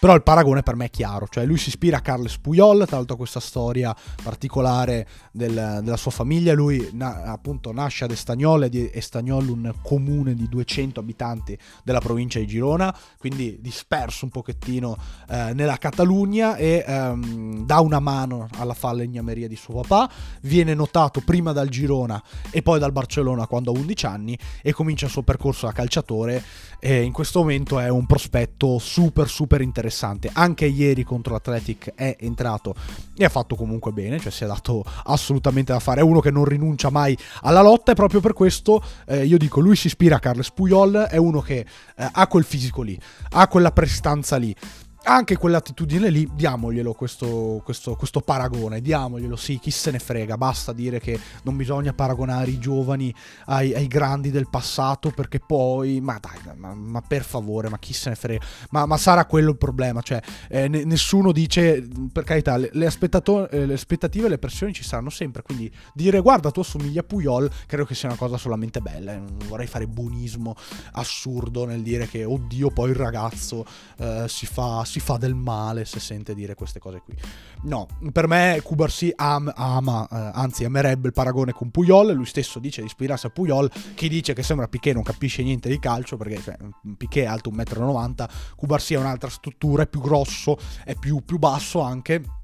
però 0.00 0.14
il 0.14 0.22
paragone 0.22 0.62
per 0.62 0.76
me 0.76 0.86
è 0.86 0.90
chiaro, 0.90 1.28
cioè 1.28 1.44
lui 1.44 1.58
si 1.58 1.68
ispira 1.68 1.98
a 1.98 2.00
Carles 2.00 2.38
Puyol, 2.38 2.86
tra 2.86 2.96
l'altro 2.96 3.16
questa 3.16 3.38
storia 3.38 3.94
particolare 4.22 5.06
del, 5.30 5.80
della 5.82 5.96
sua 5.98 6.10
famiglia, 6.10 6.54
lui 6.54 6.88
na, 6.94 7.24
appunto 7.24 7.70
nasce 7.70 8.04
ad 8.04 8.10
Estagnol, 8.10 8.70
di 8.70 8.90
Estagnol 8.90 9.46
un 9.50 9.74
comune 9.82 10.34
di 10.34 10.48
200 10.48 11.00
abitanti 11.00 11.56
della 11.84 12.00
provincia 12.00 12.38
di 12.38 12.46
Girona, 12.46 12.96
quindi 13.18 13.58
disperso 13.60 14.24
un 14.24 14.30
pochettino 14.30 14.96
eh, 15.28 15.52
nella 15.52 15.76
Catalogna 15.76 16.56
e 16.56 16.82
ehm, 16.86 17.66
dà 17.66 17.80
una 17.80 18.00
mano 18.00 18.48
alla 18.56 18.72
falegnameria 18.72 19.48
di 19.48 19.56
suo 19.56 19.82
papà, 19.82 20.10
viene 20.40 20.72
notato 20.72 21.20
prima 21.20 21.52
dal 21.52 21.68
Girona 21.70 22.22
e 22.50 22.60
poi 22.60 22.78
dal 22.78 22.92
Barcellona 22.92 23.46
quando 23.46 23.72
ha 23.72 23.78
11 23.78 24.06
anni 24.06 24.38
e 24.62 24.72
comincia 24.74 25.06
il 25.06 25.10
suo 25.10 25.22
percorso 25.22 25.64
da 25.64 25.72
calciatore 25.72 26.42
e 26.78 27.00
in 27.02 27.12
questo 27.12 27.40
momento 27.40 27.78
è 27.78 27.88
un 27.88 28.04
prospetto 28.04 28.78
super 28.78 29.28
super 29.28 29.62
interessante. 29.62 30.30
Anche 30.32 30.66
ieri 30.66 31.02
contro 31.02 31.32
l'Athletic 31.32 31.94
è 31.94 32.16
entrato 32.20 32.74
e 33.16 33.24
ha 33.24 33.28
fatto 33.28 33.54
comunque 33.54 33.92
bene, 33.92 34.18
cioè 34.18 34.30
si 34.30 34.44
è 34.44 34.46
dato 34.46 34.84
assolutamente 35.04 35.72
da 35.72 35.80
fare. 35.80 36.00
È 36.00 36.04
uno 36.04 36.20
che 36.20 36.30
non 36.30 36.44
rinuncia 36.44 36.90
mai 36.90 37.16
alla 37.42 37.62
lotta 37.62 37.92
e 37.92 37.94
proprio 37.94 38.20
per 38.20 38.34
questo 38.34 38.82
eh, 39.06 39.24
io 39.24 39.38
dico, 39.38 39.60
lui 39.60 39.76
si 39.76 39.86
ispira 39.86 40.16
a 40.16 40.18
Carles 40.18 40.50
Puyol, 40.50 41.06
è 41.10 41.16
uno 41.16 41.40
che 41.40 41.58
eh, 41.96 42.08
ha 42.10 42.26
quel 42.26 42.44
fisico 42.44 42.82
lì, 42.82 42.98
ha 43.30 43.48
quella 43.48 43.72
prestanza 43.72 44.36
lì 44.36 44.54
anche 45.02 45.36
quell'attitudine 45.36 46.10
lì, 46.10 46.28
diamoglielo 46.32 46.92
questo, 46.92 47.62
questo, 47.64 47.94
questo, 47.96 48.20
paragone, 48.20 48.80
diamoglielo, 48.80 49.34
sì, 49.34 49.58
chi 49.58 49.70
se 49.70 49.90
ne 49.90 49.98
frega, 49.98 50.36
basta 50.36 50.72
dire 50.72 51.00
che 51.00 51.18
non 51.44 51.56
bisogna 51.56 51.92
paragonare 51.94 52.50
i 52.50 52.58
giovani 52.58 53.12
ai, 53.46 53.74
ai 53.74 53.86
grandi 53.86 54.30
del 54.30 54.48
passato 54.50 55.10
perché 55.10 55.40
poi, 55.40 56.00
ma 56.00 56.18
dai, 56.20 56.54
ma, 56.56 56.74
ma, 56.74 57.00
per 57.00 57.24
favore, 57.24 57.70
ma 57.70 57.78
chi 57.78 57.94
se 57.94 58.10
ne 58.10 58.14
frega, 58.14 58.44
ma, 58.70 58.84
ma 58.84 58.98
sarà 58.98 59.24
quello 59.24 59.50
il 59.50 59.56
problema, 59.56 60.02
cioè 60.02 60.20
eh, 60.48 60.68
n- 60.68 60.82
nessuno 60.84 61.32
dice, 61.32 61.86
per 62.12 62.24
carità, 62.24 62.56
le, 62.58 62.68
le, 62.72 62.86
eh, 62.86 63.66
le, 63.66 63.74
aspettative 63.74 64.26
e 64.26 64.28
le 64.28 64.38
pressioni 64.38 64.74
ci 64.74 64.84
saranno 64.84 65.10
sempre, 65.10 65.42
quindi 65.42 65.70
dire 65.94 66.20
guarda 66.20 66.50
tu 66.50 66.60
assomigli 66.60 66.98
a 66.98 67.02
Puyol 67.02 67.50
credo 67.66 67.86
che 67.86 67.94
sia 67.94 68.08
una 68.08 68.18
cosa 68.18 68.36
solamente 68.36 68.80
bella, 68.80 69.16
non 69.16 69.38
vorrei 69.48 69.66
fare 69.66 69.86
buonismo 69.86 70.54
assurdo 70.92 71.64
nel 71.64 71.82
dire 71.82 72.06
che 72.06 72.24
oddio 72.24 72.70
poi 72.70 72.90
il 72.90 72.96
ragazzo 72.96 73.64
eh, 73.96 74.26
si 74.28 74.44
fa 74.46 74.84
si 74.90 74.98
fa 74.98 75.16
del 75.16 75.34
male 75.34 75.84
se 75.84 76.00
sente 76.00 76.34
dire 76.34 76.54
queste 76.54 76.80
cose 76.80 77.00
qui. 77.04 77.14
No, 77.62 77.86
per 78.10 78.26
me 78.26 78.60
Kubarsi 78.62 79.12
am, 79.14 79.50
ama, 79.54 80.08
eh, 80.10 80.30
anzi 80.34 80.64
amerebbe 80.64 81.06
il 81.06 81.12
paragone 81.12 81.52
con 81.52 81.70
Puyol, 81.70 82.12
lui 82.12 82.26
stesso 82.26 82.58
dice 82.58 82.80
di 82.80 82.88
ispirarsi 82.88 83.26
a 83.26 83.30
Puyol, 83.30 83.70
chi 83.94 84.08
dice 84.08 84.32
che 84.32 84.42
sembra 84.42 84.66
Piquet 84.66 84.94
non 84.94 85.04
capisce 85.04 85.44
niente 85.44 85.68
di 85.68 85.78
calcio, 85.78 86.16
perché 86.16 86.40
cioè, 86.42 86.56
Piquet 86.96 87.24
è 87.24 87.28
alto 87.28 87.50
1,90 87.50 88.24
m, 88.24 88.26
Kubarsi 88.56 88.94
è 88.94 88.98
un'altra 88.98 89.30
struttura, 89.30 89.84
è 89.84 89.86
più 89.86 90.00
grosso, 90.00 90.58
è 90.84 90.96
più, 90.96 91.24
più 91.24 91.38
basso 91.38 91.80
anche 91.80 92.39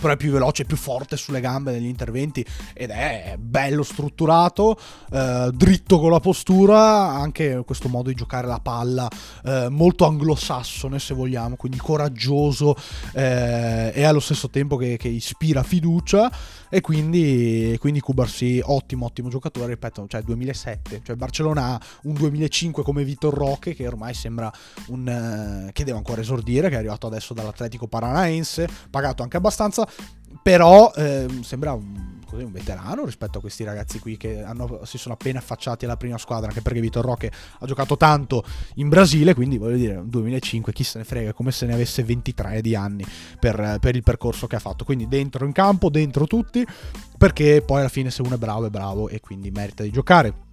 però 0.00 0.14
è 0.14 0.16
più 0.16 0.32
veloce, 0.32 0.64
più 0.64 0.76
forte 0.76 1.16
sulle 1.16 1.40
gambe 1.40 1.72
negli 1.72 1.86
interventi 1.86 2.44
ed 2.72 2.90
è 2.90 3.36
bello 3.38 3.82
strutturato, 3.82 4.78
eh, 5.12 5.50
dritto 5.52 6.00
con 6.00 6.10
la 6.10 6.20
postura, 6.20 7.10
anche 7.10 7.62
questo 7.64 7.88
modo 7.88 8.08
di 8.08 8.14
giocare 8.14 8.46
la 8.46 8.60
palla 8.60 9.08
eh, 9.44 9.68
molto 9.68 10.06
anglosassone 10.06 10.98
se 10.98 11.14
vogliamo, 11.14 11.56
quindi 11.56 11.78
coraggioso 11.78 12.74
eh, 13.12 13.92
e 13.94 14.04
allo 14.04 14.20
stesso 14.20 14.48
tempo 14.48 14.76
che, 14.76 14.96
che 14.96 15.08
ispira 15.08 15.62
fiducia 15.62 16.30
e 16.70 16.80
quindi, 16.80 17.76
quindi 17.80 18.00
Cubarsi 18.00 18.60
ottimo 18.64 19.06
ottimo 19.06 19.28
giocatore, 19.28 19.66
ripeto, 19.66 20.06
cioè 20.06 20.22
2007, 20.22 21.00
cioè 21.02 21.16
Barcellona 21.16 21.74
ha 21.74 21.80
un 22.04 22.14
2005 22.14 22.84
come 22.84 23.04
Vitor 23.04 23.34
Roque 23.34 23.74
che 23.74 23.86
ormai 23.86 24.14
sembra 24.14 24.50
un... 24.86 25.08
Eh, 25.08 25.72
che 25.72 25.84
deve 25.84 25.98
ancora 25.98 26.20
esordire, 26.20 26.68
che 26.68 26.76
è 26.76 26.78
arrivato 26.78 27.08
adesso 27.08 27.34
dall'Atletico 27.34 27.88
Paranaense, 27.88 28.68
pagato 28.88 29.22
anche 29.24 29.36
abbastanza, 29.36 29.86
però 30.42 30.92
eh, 30.94 31.26
sembra 31.42 31.72
un, 31.72 32.19
così, 32.30 32.44
un, 32.44 32.52
veterano 32.52 33.04
rispetto 33.04 33.38
a 33.38 33.40
questi 33.40 33.64
ragazzi 33.64 33.98
qui 33.98 34.16
che 34.16 34.42
hanno, 34.42 34.80
si 34.84 34.96
sono 34.96 35.14
appena 35.14 35.38
affacciati 35.38 35.84
alla 35.84 35.96
prima 35.96 36.16
squadra, 36.16 36.48
anche 36.48 36.62
perché 36.62 36.80
Vitor 36.80 37.04
Roque 37.04 37.30
ha 37.58 37.66
giocato 37.66 37.96
tanto 37.96 38.44
in 38.74 38.88
Brasile, 38.88 39.34
quindi 39.34 39.58
voglio 39.58 39.76
dire, 39.76 40.00
2005, 40.04 40.72
chi 40.72 40.84
se 40.84 40.98
ne 40.98 41.04
frega, 41.04 41.32
come 41.32 41.50
se 41.50 41.66
ne 41.66 41.74
avesse 41.74 42.02
23 42.02 42.60
di 42.60 42.74
anni 42.74 43.04
per, 43.38 43.78
per 43.80 43.96
il 43.96 44.02
percorso 44.02 44.46
che 44.46 44.56
ha 44.56 44.60
fatto. 44.60 44.84
Quindi 44.84 45.08
dentro 45.08 45.44
in 45.44 45.52
campo, 45.52 45.90
dentro 45.90 46.26
tutti, 46.26 46.64
perché 47.18 47.62
poi 47.64 47.80
alla 47.80 47.88
fine 47.88 48.10
se 48.10 48.22
uno 48.22 48.36
è 48.36 48.38
bravo 48.38 48.66
è 48.66 48.70
bravo 48.70 49.08
e 49.08 49.20
quindi 49.20 49.50
merita 49.50 49.82
di 49.82 49.90
giocare. 49.90 50.48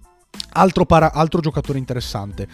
Altro, 0.50 0.84
para- 0.84 1.12
altro 1.12 1.40
giocatore 1.40 1.78
interessante, 1.78 2.48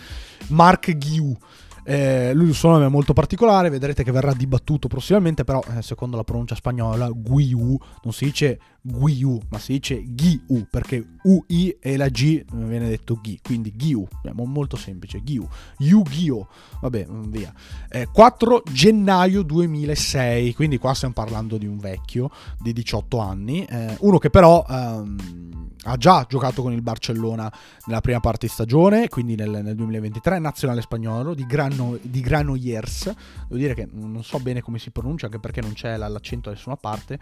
Mark 0.48 0.96
Ghiu. 0.96 1.36
Eh, 1.84 2.32
lui 2.34 2.48
il 2.48 2.54
suo 2.54 2.70
nome 2.70 2.86
è 2.86 2.88
molto 2.88 3.12
particolare, 3.12 3.68
vedrete 3.68 4.02
che 4.02 4.10
verrà 4.10 4.32
dibattuto 4.32 4.88
prossimamente, 4.88 5.44
però 5.44 5.62
eh, 5.76 5.82
secondo 5.82 6.16
la 6.16 6.24
pronuncia 6.24 6.54
spagnola 6.54 7.10
Guiu 7.10 7.78
non 8.02 8.12
si 8.12 8.24
dice 8.24 8.58
Guiu, 8.86 9.40
ma 9.48 9.58
si 9.58 9.72
dice 9.72 10.02
Ghiu, 10.06 10.66
perché 10.70 11.02
UI 11.22 11.76
e 11.80 11.96
la 11.96 12.08
G 12.08 12.22
eh, 12.22 12.44
viene 12.50 12.88
detto 12.88 13.18
Ghi, 13.20 13.40
quindi 13.42 13.72
Ghiu, 13.74 14.06
è 14.22 14.30
molto 14.34 14.76
semplice, 14.76 15.22
Ghiu, 15.22 15.48
Yu-Gi-Oh, 15.78 16.48
vabbè, 16.82 17.06
mm, 17.10 17.22
via. 17.30 17.52
Eh, 17.88 18.08
4 18.12 18.62
gennaio 18.70 19.42
2006, 19.42 20.52
quindi 20.52 20.76
qua 20.76 20.92
stiamo 20.92 21.14
parlando 21.14 21.56
di 21.56 21.66
un 21.66 21.78
vecchio 21.78 22.30
di 22.58 22.74
18 22.74 23.18
anni, 23.18 23.64
eh, 23.64 23.96
uno 24.00 24.18
che 24.18 24.30
però... 24.30 24.64
Um, 24.68 25.62
ha 25.86 25.96
già 25.96 26.24
giocato 26.26 26.62
con 26.62 26.72
il 26.72 26.80
Barcellona 26.80 27.52
nella 27.86 28.00
prima 28.00 28.20
parte 28.20 28.46
di 28.46 28.52
stagione, 28.52 29.08
quindi 29.08 29.34
nel, 29.34 29.60
nel 29.62 29.74
2023, 29.74 30.38
nazionale 30.38 30.80
spagnolo 30.80 31.34
di, 31.34 31.44
Grano, 31.74 31.98
di 32.00 32.20
Granollers. 32.20 33.04
Devo 33.04 33.56
dire 33.56 33.74
che 33.74 33.88
non 33.90 34.22
so 34.22 34.38
bene 34.38 34.60
come 34.60 34.78
si 34.78 34.90
pronuncia, 34.90 35.26
anche 35.26 35.38
perché 35.38 35.60
non 35.60 35.72
c'è 35.72 35.96
l'accento 35.96 36.48
da 36.48 36.54
nessuna 36.54 36.76
parte, 36.76 37.18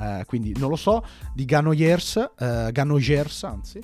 eh, 0.00 0.24
quindi 0.26 0.54
non 0.56 0.70
lo 0.70 0.76
so. 0.76 1.04
Di 1.34 1.44
Granollers, 1.44 2.16
eh, 2.38 2.70
Granollers 2.72 3.44
anzi 3.44 3.80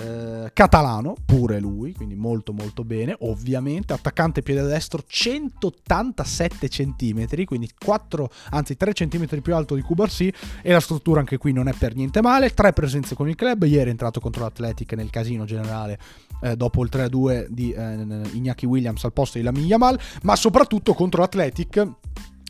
eh, 0.00 0.50
catalano, 0.52 1.14
pure 1.24 1.58
lui, 1.58 1.92
quindi 1.92 2.14
molto 2.14 2.52
molto 2.52 2.84
bene, 2.84 3.16
ovviamente, 3.20 3.92
attaccante 3.92 4.42
piede 4.42 4.62
destro 4.62 5.02
187 5.06 6.68
cm, 6.68 7.44
quindi 7.44 7.70
4, 7.76 8.30
anzi 8.50 8.76
3 8.76 8.92
cm 8.92 9.40
più 9.40 9.54
alto 9.54 9.74
di 9.74 9.82
Cubarsi 9.82 10.32
e 10.62 10.72
la 10.72 10.80
struttura 10.80 11.20
anche 11.20 11.38
qui 11.38 11.52
non 11.52 11.68
è 11.68 11.72
per 11.72 11.94
niente 11.94 12.20
male, 12.20 12.50
tre 12.50 12.72
presenze 12.72 13.14
con 13.14 13.28
il 13.28 13.34
club, 13.34 13.64
ieri 13.64 13.88
è 13.88 13.90
entrato 13.90 14.20
contro 14.20 14.42
l'Athletic 14.42 14.92
nel 14.92 15.10
casino 15.10 15.44
generale 15.44 15.98
eh, 16.42 16.56
dopo 16.56 16.82
il 16.82 16.90
3-2 16.92 17.46
di 17.48 17.72
eh, 17.72 17.80
Iñaki 17.80 18.64
Williams 18.64 19.04
al 19.04 19.12
posto 19.12 19.38
di 19.38 19.44
Lamin 19.44 19.66
Yamal, 19.66 19.98
ma 20.22 20.36
soprattutto 20.36 20.94
contro 20.94 21.20
l'Athletic 21.20 21.86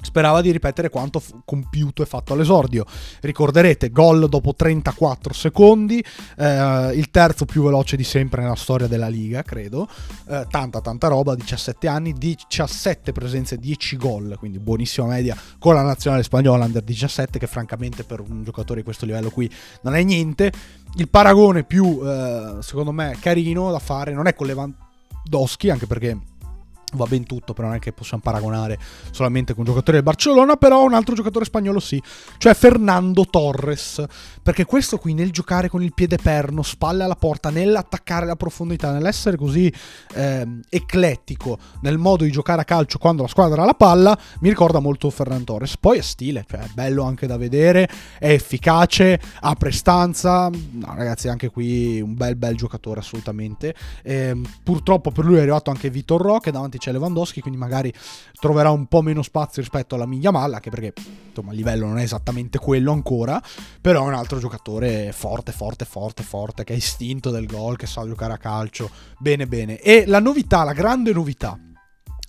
sperava 0.01 0.41
di 0.41 0.51
ripetere 0.51 0.91
quanto 0.91 1.19
f- 1.19 1.35
compiuto 1.45 2.03
e 2.03 2.07
fatto 2.07 2.33
all'esordio. 2.33 2.85
Ricorderete, 3.21 3.91
gol 3.91 4.29
dopo 4.29 4.55
34 4.55 5.33
secondi, 5.33 6.03
eh, 6.37 6.93
il 6.95 7.11
terzo 7.11 7.45
più 7.45 7.63
veloce 7.63 7.97
di 7.97 8.05
sempre 8.05 8.43
nella 8.43 8.55
storia 8.55 8.87
della 8.87 9.09
Liga, 9.09 9.43
credo. 9.43 9.89
Eh, 10.29 10.47
tanta, 10.49 10.81
tanta 10.81 11.09
roba, 11.09 11.35
17 11.35 11.89
anni, 11.89 12.13
17 12.13 13.13
presenze, 13.13 13.57
10 13.57 13.97
gol, 13.97 14.37
quindi 14.39 14.59
buonissima 14.59 15.07
media 15.07 15.37
con 15.59 15.75
la 15.75 15.83
nazionale 15.83 16.23
spagnola 16.23 16.65
under 16.65 16.83
17, 16.83 17.39
che 17.39 17.47
francamente 17.47 18.05
per 18.05 18.21
un 18.21 18.45
giocatore 18.45 18.81
di 18.81 18.85
questo 18.85 19.07
livello 19.07 19.31
qui 19.31 19.51
non 19.83 19.95
è 19.95 20.03
niente. 20.03 20.53
Il 20.97 21.09
paragone 21.09 21.65
più, 21.65 22.01
eh, 22.03 22.57
secondo 22.61 22.93
me, 22.93 23.17
carino 23.21 23.71
da 23.71 23.79
fare 23.79 24.13
non 24.13 24.27
è 24.27 24.35
con 24.35 24.47
Lewandowski, 24.47 25.71
anche 25.71 25.87
perché 25.87 26.17
va 26.95 27.05
ben 27.07 27.25
tutto, 27.25 27.53
però 27.53 27.69
non 27.69 27.77
è 27.77 27.81
che 27.81 27.93
possiamo 27.93 28.23
paragonare 28.23 28.79
solamente 29.11 29.53
con 29.53 29.61
un 29.61 29.69
giocatore 29.69 29.97
del 29.97 30.05
Barcellona, 30.05 30.57
però 30.57 30.85
un 30.85 30.95
altro 30.95 31.15
giocatore 31.15 31.45
spagnolo 31.45 31.81
sì, 31.81 32.03
cioè 32.39 32.55
Fernando 32.55 33.27
Torres, 33.27 34.05
perché 34.43 34.65
questo 34.65 34.99
qui 34.99 35.15
nel 35.15 35.31
giocare 35.31 35.69
con 35.69 35.83
il 35.83 35.93
piede 35.95 36.17
perno, 36.17 36.63
spalle 36.63 37.05
alla 37.05 37.17
porta, 37.17 37.51
nell'attaccare 37.51 38.27
la 38.27 38.37
profondità, 38.37 38.93
nell'essere 38.93 39.37
così 39.37 39.73
eh, 40.15 40.47
eclettico 40.69 41.59
nel 41.81 41.99
modo 41.99 42.25
di 42.25 42.31
giocare 42.31 42.63
a 42.63 42.65
calcio 42.65 42.99
quando 42.99 43.23
la 43.23 43.29
squadra 43.29 43.63
ha 43.63 43.67
la 43.67 43.75
palla, 43.75 44.19
mi 44.41 44.49
ricorda 44.49 44.79
molto 44.79 45.11
Fernando 45.11 45.45
Torres, 45.45 45.77
poi 45.77 45.99
è 45.99 46.03
stile, 46.03 46.45
cioè 46.49 46.61
è 46.61 46.69
bello 46.75 47.05
anche 47.05 47.27
da 47.27 47.37
vedere, 47.37 47.89
è 48.19 48.31
efficace, 48.31 49.21
ha 49.41 49.55
prestanza, 49.55 50.49
no 50.49 50.95
ragazzi 50.95 51.29
anche 51.29 51.49
qui 51.51 52.01
un 52.01 52.15
bel 52.15 52.37
bel 52.37 52.57
giocatore 52.57 53.01
assolutamente, 53.01 53.75
eh, 54.03 54.39
purtroppo 54.63 55.11
per 55.11 55.25
lui 55.25 55.37
è 55.37 55.41
arrivato 55.41 55.71
anche 55.71 55.91
Vitor 55.91 56.21
Ro 56.21 56.39
che 56.39 56.51
davanti 56.79 56.87
c'è 56.87 56.93
Lewandowski, 56.93 57.41
quindi 57.41 57.59
magari 57.59 57.93
troverà 58.41 58.71
un 58.71 58.87
po' 58.87 59.03
meno 59.03 59.23
spazio 59.23 59.61
rispetto 59.61 59.97
alla 59.97 60.07
Miglia 60.07 60.31
Malla, 60.31 60.57
anche 60.57 60.71
perché 60.71 60.95
insomma 61.29 61.51
il 61.51 61.59
livello 61.59 61.87
non 61.87 61.99
è 61.99 62.03
esattamente 62.03 62.59
quello 62.59 62.93
ancora, 62.93 63.43
però 63.81 64.05
è 64.05 64.07
un 64.07 64.15
altro 64.15 64.39
giocatore 64.39 65.13
forte, 65.13 65.53
forte, 65.53 65.85
forte, 65.85 66.23
forte, 66.23 66.65
che 66.65 66.73
è 66.73 66.77
istinto 66.77 67.31
del 67.31 67.47
gol, 67.47 67.77
che 67.77 67.87
sa 67.87 68.07
giocare 68.07 68.33
a 68.33 68.39
calcio, 68.39 68.91
bene, 69.19 69.47
bene. 69.47 69.79
E 69.81 70.05
la 70.07 70.21
novità, 70.21 70.65
la 70.65 70.73
grande 70.73 71.13
novità, 71.13 71.59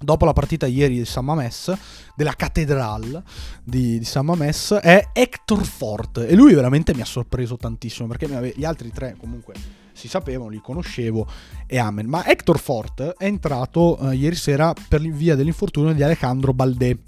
dopo 0.01 0.25
la 0.25 0.33
partita 0.33 0.65
ieri 0.65 0.97
di 0.97 1.05
San 1.05 1.25
Mamés, 1.25 1.73
della 2.15 2.33
cattedrale 2.33 3.23
di, 3.63 3.99
di 3.99 4.05
San 4.05 4.25
Mamés, 4.25 4.73
è 4.81 5.09
Hector 5.13 5.63
Fort. 5.63 6.17
E 6.27 6.35
lui 6.35 6.53
veramente 6.53 6.93
mi 6.93 7.01
ha 7.01 7.05
sorpreso 7.05 7.55
tantissimo, 7.55 8.07
perché 8.07 8.53
gli 8.55 8.65
altri 8.65 8.91
tre 8.91 9.15
comunque 9.17 9.53
si 9.99 10.07
sapevano, 10.07 10.49
li 10.49 10.61
conoscevo 10.61 11.27
e 11.67 11.77
amen. 11.77 12.07
Ma 12.07 12.25
Hector 12.25 12.57
Fort 12.57 13.15
è 13.17 13.25
entrato 13.25 13.97
uh, 13.99 14.11
ieri 14.11 14.35
sera 14.35 14.73
per 14.87 15.01
via 15.01 15.35
dell'infortunio 15.35 15.93
di 15.93 16.01
Alejandro 16.01 16.53
Baldé. 16.53 16.99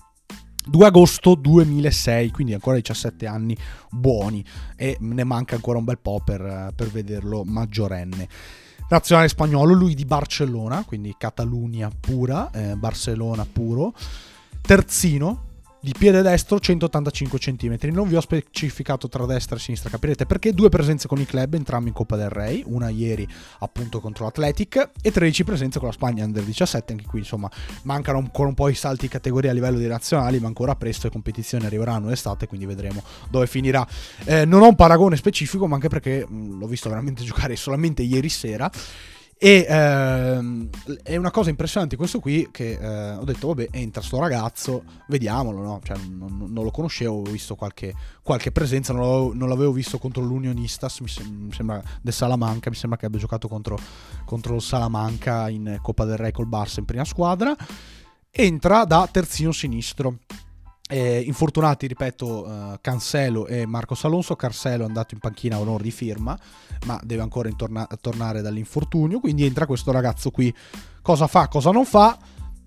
2 0.63 0.85
agosto 0.85 1.33
2006, 1.33 2.29
quindi 2.29 2.53
ancora 2.53 2.75
17 2.75 3.25
anni 3.25 3.57
buoni 3.89 4.45
e 4.75 4.95
ne 4.99 5.23
manca 5.23 5.55
ancora 5.55 5.79
un 5.79 5.85
bel 5.85 5.97
po' 5.97 6.21
per, 6.23 6.71
per 6.75 6.87
vederlo 6.89 7.43
maggiorenne. 7.43 8.27
Nazionale 8.89 9.29
spagnolo, 9.29 9.73
lui 9.73 9.95
di 9.95 10.05
Barcellona, 10.05 10.83
quindi 10.85 11.15
Catalunya 11.17 11.89
pura, 11.97 12.51
eh, 12.51 12.75
Barcellona 12.75 13.45
puro. 13.51 13.93
Terzino, 14.61 15.50
di 15.81 15.93
piede 15.97 16.21
destro 16.21 16.59
185 16.59 17.39
cm. 17.39 17.77
Non 17.91 18.07
vi 18.07 18.15
ho 18.15 18.21
specificato 18.21 19.09
tra 19.09 19.25
destra 19.25 19.55
e 19.55 19.59
sinistra, 19.59 19.89
capirete 19.89 20.25
perché. 20.25 20.53
Due 20.53 20.69
presenze 20.69 21.07
con 21.07 21.19
i 21.19 21.25
club, 21.25 21.55
entrambi 21.55 21.89
in 21.89 21.93
Coppa 21.95 22.15
del 22.15 22.29
Rey, 22.29 22.63
una 22.67 22.89
ieri 22.89 23.27
appunto 23.59 23.99
contro 23.99 24.25
l'Athletic. 24.25 24.91
E 25.01 25.11
13 25.11 25.43
presenze 25.43 25.79
con 25.79 25.87
la 25.87 25.93
Spagna 25.93 26.23
under 26.23 26.43
17, 26.43 26.93
anche 26.93 27.05
qui 27.05 27.19
insomma 27.19 27.49
mancano 27.83 28.19
ancora 28.19 28.47
un 28.47 28.53
po' 28.53 28.69
i 28.69 28.75
salti 28.75 29.07
di 29.07 29.11
categoria 29.11 29.49
a 29.49 29.53
livello 29.53 29.79
di 29.79 29.87
nazionali, 29.87 30.39
ma 30.39 30.47
ancora 30.47 30.75
presto 30.75 31.07
le 31.07 31.13
competizioni 31.13 31.65
arriveranno 31.65 32.09
l'estate, 32.09 32.47
quindi 32.47 32.65
vedremo 32.67 33.03
dove 33.29 33.47
finirà. 33.47 33.85
Eh, 34.25 34.45
non 34.45 34.61
ho 34.61 34.67
un 34.67 34.75
paragone 34.75 35.15
specifico, 35.15 35.67
ma 35.67 35.75
anche 35.75 35.89
perché 35.89 36.25
mh, 36.27 36.59
l'ho 36.59 36.67
visto 36.67 36.89
veramente 36.89 37.23
giocare 37.25 37.55
solamente 37.55 38.03
ieri 38.03 38.29
sera 38.29 38.69
e 39.43 39.65
ehm, 39.67 40.69
è 41.01 41.15
una 41.15 41.31
cosa 41.31 41.49
impressionante 41.49 41.95
questo 41.95 42.19
qui 42.19 42.49
che 42.51 42.77
eh, 42.79 43.15
ho 43.15 43.23
detto, 43.23 43.47
vabbè, 43.47 43.69
entra 43.71 44.03
sto 44.03 44.19
ragazzo, 44.19 44.83
vediamolo, 45.07 45.63
no? 45.63 45.79
Cioè, 45.83 45.97
non, 45.97 46.45
non, 46.47 46.63
lo 46.63 46.69
conoscevo, 46.69 47.21
ho 47.21 47.23
visto 47.23 47.55
qualche, 47.55 47.91
qualche 48.21 48.51
presenza, 48.51 48.93
non 48.93 49.01
l'avevo, 49.01 49.33
non 49.33 49.49
l'avevo, 49.49 49.71
visto 49.71 49.97
contro 49.97 50.21
l'Unionistas, 50.21 50.99
mi, 50.99 51.07
sem- 51.07 51.45
mi, 51.45 51.51
sembra 51.51 51.81
del 52.03 52.13
Salamanca, 52.13 52.69
mi 52.69 52.75
sembra 52.75 52.99
che 52.99 53.07
abbia 53.07 53.17
giocato 53.17 53.47
contro, 53.47 53.79
contro 54.25 54.53
il 54.53 54.61
Salamanca 54.61 55.49
in 55.49 55.79
Coppa 55.81 56.05
del 56.05 56.17
Re 56.17 56.31
col 56.31 56.47
Barça 56.47 56.77
in 56.77 56.85
prima 56.85 57.03
squadra. 57.03 57.55
Entra 58.29 58.85
da 58.85 59.09
terzino 59.11 59.51
sinistro. 59.51 60.19
Eh, 60.93 61.21
infortunati, 61.21 61.87
ripeto, 61.87 62.45
uh, 62.45 62.77
Cancelo 62.81 63.47
e 63.47 63.65
Marco 63.65 63.95
Alonso. 64.01 64.35
Cancelo 64.35 64.83
è 64.83 64.87
andato 64.87 65.13
in 65.13 65.21
panchina 65.21 65.55
a 65.55 65.59
onore 65.59 65.83
di 65.83 65.91
firma, 65.91 66.37
ma 66.85 66.99
deve 67.01 67.21
ancora 67.21 67.47
intorna- 67.47 67.87
tornare 68.01 68.41
dall'infortunio. 68.41 69.21
Quindi 69.21 69.45
entra 69.45 69.65
questo 69.65 69.93
ragazzo 69.93 70.31
qui. 70.31 70.53
Cosa 71.01 71.27
fa, 71.27 71.47
cosa 71.47 71.71
non 71.71 71.85
fa? 71.85 72.17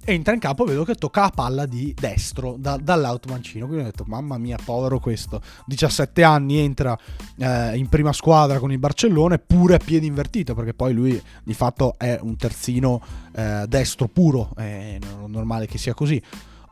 Entra 0.06 0.32
in 0.32 0.40
campo, 0.40 0.64
vedo 0.64 0.84
che 0.84 0.94
tocca 0.94 1.20
la 1.20 1.32
palla 1.34 1.66
di 1.66 1.94
destro 1.98 2.56
da, 2.58 2.78
dall'auto 2.78 3.28
mancino. 3.28 3.66
Quindi 3.66 3.84
ho 3.84 3.88
detto, 3.88 4.04
mamma 4.06 4.38
mia, 4.38 4.56
povero 4.64 4.98
questo. 5.00 5.42
17 5.66 6.22
anni, 6.22 6.56
entra 6.56 6.98
eh, 7.36 7.76
in 7.76 7.90
prima 7.90 8.14
squadra 8.14 8.58
con 8.58 8.72
il 8.72 8.78
Barcellona, 8.78 9.36
pure 9.36 9.74
a 9.74 9.78
piedi 9.84 10.06
invertito, 10.06 10.54
perché 10.54 10.72
poi 10.72 10.94
lui 10.94 11.22
di 11.42 11.52
fatto 11.52 11.96
è 11.98 12.18
un 12.22 12.38
terzino 12.38 13.02
eh, 13.34 13.66
destro 13.68 14.08
puro. 14.08 14.48
È 14.56 14.98
normale 15.26 15.66
che 15.66 15.76
sia 15.76 15.92
così 15.92 16.22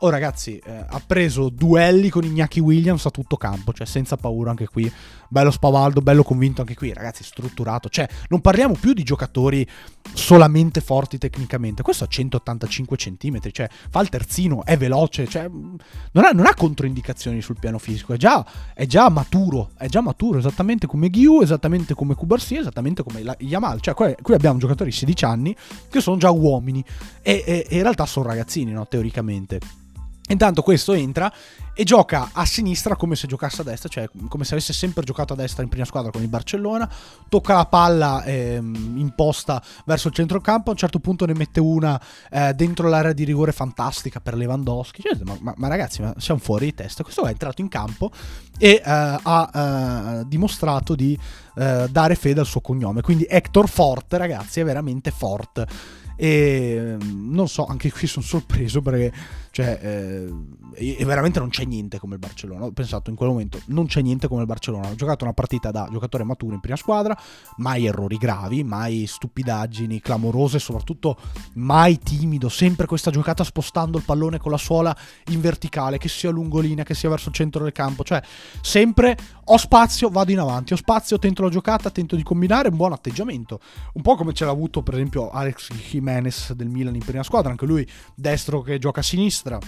Oh 0.05 0.09
ragazzi, 0.09 0.57
eh, 0.57 0.85
ha 0.85 1.01
preso 1.07 1.47
duelli 1.47 2.09
con 2.09 2.25
Ignaki 2.25 2.59
Williams 2.59 3.05
a 3.05 3.09
tutto 3.09 3.37
campo, 3.37 3.71
cioè 3.71 3.87
senza 3.87 4.17
paura 4.17 4.49
anche 4.49 4.67
qui. 4.67 4.91
Bello 5.29 5.49
spavaldo, 5.49 6.01
bello 6.01 6.23
convinto 6.23 6.59
anche 6.59 6.75
qui, 6.75 6.91
ragazzi, 6.91 7.23
strutturato. 7.23 7.87
Cioè, 7.87 8.05
non 8.27 8.41
parliamo 8.41 8.73
più 8.77 8.91
di 8.91 9.03
giocatori 9.03 9.65
solamente 10.11 10.81
forti 10.81 11.17
tecnicamente. 11.17 11.83
Questo 11.83 12.03
ha 12.03 12.07
185 12.07 12.97
cm, 12.97 13.39
cioè 13.51 13.69
fa 13.89 14.01
il 14.01 14.09
terzino, 14.09 14.65
è 14.65 14.75
veloce, 14.75 15.25
cioè 15.25 15.47
non 15.47 16.25
ha, 16.25 16.31
non 16.31 16.47
ha 16.47 16.53
controindicazioni 16.53 17.41
sul 17.41 17.57
piano 17.57 17.77
fisico, 17.77 18.11
è 18.11 18.17
già, 18.17 18.45
è 18.73 18.85
già, 18.85 19.07
maturo, 19.07 19.69
è 19.77 19.87
già 19.87 20.01
maturo, 20.01 20.37
esattamente 20.37 20.85
come 20.85 21.09
Ghiu, 21.09 21.39
esattamente 21.39 21.93
come 21.93 22.13
Kubarsi, 22.13 22.57
esattamente 22.57 23.03
come 23.03 23.23
la, 23.23 23.33
Yamal. 23.39 23.79
Cioè, 23.79 23.93
qui, 23.93 24.13
qui, 24.21 24.33
abbiamo 24.33 24.59
giocatori 24.59 24.89
di 24.89 24.95
16 24.97 25.23
anni 25.23 25.55
che 25.89 26.01
sono 26.01 26.17
già 26.17 26.29
uomini 26.29 26.83
e, 27.21 27.41
e, 27.47 27.67
e 27.69 27.75
in 27.77 27.83
realtà 27.83 28.05
sono 28.05 28.27
ragazzini, 28.27 28.73
no, 28.73 28.85
teoricamente. 28.85 29.81
Intanto 30.29 30.61
questo 30.61 30.93
entra 30.93 31.31
e 31.75 31.83
gioca 31.83 32.29
a 32.31 32.45
sinistra 32.45 32.95
come 32.95 33.15
se 33.15 33.27
giocasse 33.27 33.61
a 33.61 33.63
destra, 33.65 33.89
cioè 33.89 34.09
come 34.29 34.45
se 34.45 34.53
avesse 34.53 34.71
sempre 34.71 35.03
giocato 35.03 35.33
a 35.33 35.35
destra 35.35 35.63
in 35.63 35.69
prima 35.69 35.85
squadra 35.85 36.11
con 36.11 36.21
il 36.21 36.29
Barcellona, 36.29 36.89
tocca 37.27 37.55
la 37.55 37.65
palla 37.65 38.23
ehm, 38.23 38.95
imposta 38.97 39.61
verso 39.85 40.07
il 40.07 40.13
centrocampo, 40.13 40.69
a 40.69 40.73
un 40.73 40.77
certo 40.77 40.99
punto 40.99 41.25
ne 41.25 41.33
mette 41.33 41.59
una 41.59 41.99
eh, 42.31 42.53
dentro 42.53 42.87
l'area 42.87 43.11
di 43.11 43.25
rigore 43.25 43.51
fantastica 43.51 44.21
per 44.21 44.35
Lewandowski, 44.35 45.01
cioè, 45.01 45.17
ma, 45.23 45.35
ma, 45.41 45.53
ma, 45.57 45.67
ragazzi 45.67 46.01
ma 46.01 46.13
siamo 46.17 46.39
fuori 46.39 46.65
di 46.65 46.75
testa, 46.75 47.03
questo 47.03 47.25
è 47.25 47.31
entrato 47.31 47.61
in 47.61 47.67
campo 47.67 48.09
e 48.57 48.69
eh, 48.69 48.81
ha 48.85 50.19
eh, 50.21 50.27
dimostrato 50.27 50.95
di 50.95 51.19
eh, 51.55 51.87
dare 51.89 52.15
fede 52.15 52.39
al 52.39 52.45
suo 52.45 52.61
cognome, 52.61 53.01
quindi 53.01 53.25
Hector 53.27 53.67
Forte 53.67 54.17
ragazzi 54.17 54.61
è 54.61 54.63
veramente 54.63 55.11
forte 55.11 55.67
e 56.15 56.95
non 56.99 57.47
so, 57.47 57.65
anche 57.65 57.91
qui 57.91 58.07
sono 58.07 58.23
sorpreso 58.23 58.81
perché 58.81 59.11
cioè, 59.53 59.77
eh, 59.83 61.05
veramente 61.05 61.37
non 61.37 61.49
c'è 61.49 61.63
niente 61.63 61.99
come 61.99 62.15
il 62.15 62.19
Barcellona. 62.19 62.65
Ho 62.65 62.71
pensato 62.71 63.11
in 63.11 63.15
quel 63.15 63.29
momento, 63.29 63.61
non 63.67 63.85
c'è 63.85 64.01
niente 64.01 64.27
come 64.27 64.41
il 64.41 64.47
Barcellona. 64.47 64.89
Ho 64.89 64.95
giocato 64.95 65.25
una 65.25 65.33
partita 65.33 65.69
da 65.69 65.87
giocatore 65.91 66.23
maturo 66.23 66.55
in 66.55 66.59
prima 66.59 66.75
squadra, 66.75 67.15
mai 67.57 67.85
errori 67.85 68.17
gravi, 68.17 68.63
mai 68.63 69.05
stupidaggini 69.05 70.01
clamorose, 70.01 70.57
soprattutto 70.57 71.17
mai 71.53 71.99
timido. 71.99 72.49
Sempre 72.49 72.87
questa 72.87 73.11
giocata 73.11 73.43
spostando 73.43 73.99
il 73.99 74.03
pallone 74.03 74.39
con 74.39 74.49
la 74.49 74.57
suola 74.57 74.97
in 75.27 75.39
verticale, 75.39 75.99
che 75.99 76.09
sia 76.09 76.31
lungolina, 76.31 76.81
che 76.81 76.95
sia 76.95 77.09
verso 77.09 77.29
il 77.29 77.35
centro 77.35 77.61
del 77.61 77.73
campo. 77.73 78.03
Cioè, 78.03 78.23
sempre 78.59 79.15
ho 79.45 79.57
spazio, 79.57 80.09
vado 80.09 80.31
in 80.31 80.39
avanti, 80.39 80.73
ho 80.73 80.77
spazio, 80.77 81.19
tento 81.19 81.43
la 81.43 81.49
giocata, 81.49 81.91
tento 81.91 82.15
di 82.15 82.23
combinare, 82.23 82.69
un 82.69 82.75
buon 82.75 82.93
atteggiamento. 82.93 83.59
Un 83.93 84.01
po' 84.01 84.15
come 84.15 84.33
ce 84.33 84.45
l'ha 84.45 84.51
avuto, 84.51 84.81
per 84.81 84.95
esempio, 84.95 85.29
Alex 85.29 85.71
Jimenez 85.73 86.53
del 86.53 86.69
Milan 86.69 86.95
in 86.95 87.05
prima 87.05 87.21
squadra, 87.21 87.51
anche 87.51 87.67
lui 87.67 87.87
destro 88.15 88.61
che 88.61 88.79
gioca 88.79 89.01
a 89.01 89.03
sinistra 89.03 89.41
sinistra. 89.43 89.59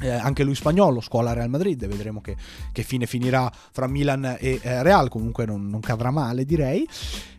Eh, 0.00 0.10
anche 0.10 0.42
lui 0.42 0.54
spagnolo, 0.54 1.00
scuola 1.00 1.32
Real 1.32 1.50
Madrid, 1.50 1.86
vedremo 1.86 2.20
che, 2.20 2.34
che 2.72 2.82
fine 2.82 3.06
finirà 3.06 3.52
fra 3.70 3.86
Milan 3.86 4.36
e 4.40 4.58
eh, 4.60 4.82
Real, 4.82 5.08
comunque 5.08 5.44
non, 5.44 5.68
non, 5.68 5.80
cadrà 5.80 6.10
male 6.10 6.44
direi. 6.44 6.88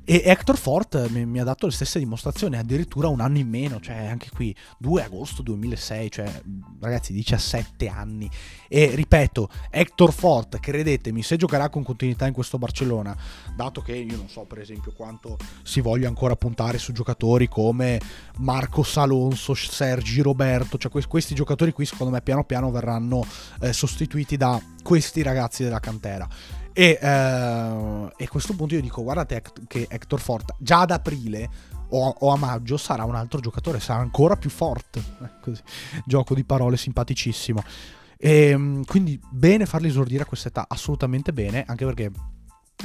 E 0.05 0.21
Hector 0.25 0.57
Fort 0.57 1.07
mi, 1.09 1.25
mi, 1.25 1.39
ha 1.39 1.45
dato 1.45 1.65
le 1.65 1.71
stesse 1.71 1.97
dimostrazioni, 1.97 2.57
addirittura 2.57 3.07
un 3.07 3.21
anno 3.21 3.37
in 3.37 3.47
meno, 3.47 3.79
cioè 3.79 4.05
anche 4.07 4.29
qui 4.29 4.53
2 4.79 5.01
agosto 5.01 5.41
2006, 5.41 6.11
cioè 6.11 6.41
ragazzi 6.81 7.13
17 7.13 7.87
anni. 7.87 8.29
E 8.67 8.91
ripeto, 8.95 9.49
Hector 9.69 10.11
Fort, 10.11 10.59
credetemi, 10.59 11.23
se 11.23 11.37
giocherà 11.37 11.69
con 11.69 11.83
continuità 11.83 12.27
in 12.27 12.33
questo 12.33 12.57
Barcellona, 12.57 13.15
dato 13.55 13.81
che 13.81 13.95
io 13.95 14.17
non 14.17 14.27
so 14.27 14.43
per 14.43 14.59
esempio 14.59 14.91
quanto 14.91 15.37
si 15.63 15.79
voglia 15.79 16.09
ancora 16.09 16.35
puntare 16.35 16.79
su 16.79 16.91
giocatori 16.91 17.47
come 17.47 18.01
Marco 18.39 18.83
Salonso, 18.83 19.53
Sergi 19.53 20.21
Roberto, 20.21 20.77
cioè 20.77 20.91
questi 21.07 21.33
giocatori 21.33 21.71
qui 21.71 21.85
secondo 21.85 22.11
me 22.11 22.21
piano 22.21 22.43
piano 22.43 22.71
verranno 22.71 23.25
eh, 23.61 23.71
sostituiti 23.71 24.35
da 24.35 24.61
questi 24.83 25.21
ragazzi 25.21 25.63
della 25.63 25.79
cantera. 25.79 26.27
E, 26.73 26.97
eh, 26.99 28.13
e, 28.17 28.23
a 28.23 28.29
questo 28.29 28.55
punto 28.55 28.73
io 28.73 28.81
dico: 28.81 29.03
guardate 29.03 29.41
che 29.67 29.87
Hector 29.89 30.19
Fort 30.19 30.55
già 30.57 30.81
ad 30.81 30.91
aprile 30.91 31.49
o, 31.89 32.07
o, 32.07 32.31
a 32.31 32.37
maggio 32.37 32.77
sarà 32.77 33.03
un 33.03 33.15
altro 33.15 33.39
giocatore, 33.39 33.79
sarà 33.79 33.99
ancora 33.99 34.35
più 34.35 34.49
forte. 34.49 35.01
Eh. 35.45 35.61
Gioco 36.05 36.33
di 36.33 36.43
parole 36.43 36.77
simpaticissimo. 36.77 37.63
E, 38.17 38.47
ehm, 38.47 38.85
quindi 38.85 39.19
bene 39.29 39.65
farli 39.65 39.87
esordire 39.87 40.23
a 40.23 40.25
quest'età, 40.25 40.65
assolutamente 40.67 41.31
bene, 41.31 41.63
anche 41.67 41.85
perché 41.85 42.11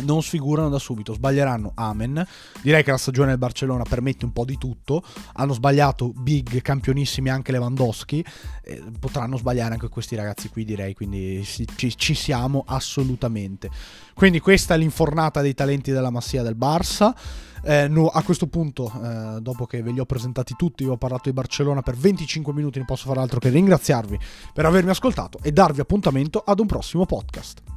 non 0.02 0.22
sfigurano 0.22 0.68
da 0.68 0.78
subito, 0.78 1.12
sbaglieranno 1.12 1.72
Amen. 1.74 2.24
Direi 2.62 2.82
che 2.82 2.90
la 2.90 2.96
stagione 2.96 3.28
del 3.30 3.38
Barcellona 3.38 3.84
permette 3.84 4.24
un 4.24 4.32
po' 4.32 4.44
di 4.44 4.56
tutto. 4.58 5.02
Hanno 5.34 5.52
sbagliato 5.52 6.12
big, 6.14 6.62
campionissimi 6.62 7.30
anche 7.30 7.52
Lewandowski. 7.52 8.24
Eh, 8.62 8.82
potranno 8.98 9.36
sbagliare 9.36 9.74
anche 9.74 9.88
questi 9.88 10.14
ragazzi 10.16 10.48
qui, 10.48 10.64
direi. 10.64 10.94
Quindi 10.94 11.44
ci, 11.44 11.96
ci, 11.96 12.14
siamo 12.14 12.64
assolutamente. 12.66 13.70
Quindi 14.14 14.40
questa 14.40 14.74
è 14.74 14.78
l'infornata 14.78 15.40
dei 15.40 15.54
talenti 15.54 15.90
della 15.90 16.10
massia 16.10 16.42
del 16.42 16.56
Barça. 16.56 17.14
Eh, 17.64 17.88
no, 17.88 18.06
a 18.06 18.22
questo 18.22 18.46
punto, 18.46 18.90
eh, 19.02 19.40
dopo 19.40 19.66
che 19.66 19.82
ve 19.82 19.90
li 19.90 19.98
ho 19.98 20.06
presentati 20.06 20.54
tutti, 20.56 20.84
vi 20.84 20.90
ho 20.90 20.96
parlato 20.96 21.28
di 21.28 21.32
Barcellona 21.32 21.82
per 21.82 21.96
25 21.96 22.52
minuti, 22.52 22.78
non 22.78 22.86
posso 22.86 23.08
fare 23.08 23.20
altro 23.20 23.40
che 23.40 23.48
ringraziarvi 23.48 24.18
per 24.54 24.64
avermi 24.64 24.90
ascoltato 24.90 25.38
e 25.42 25.50
darvi 25.50 25.80
appuntamento 25.80 26.38
ad 26.38 26.60
un 26.60 26.66
prossimo 26.66 27.04
podcast. 27.04 27.67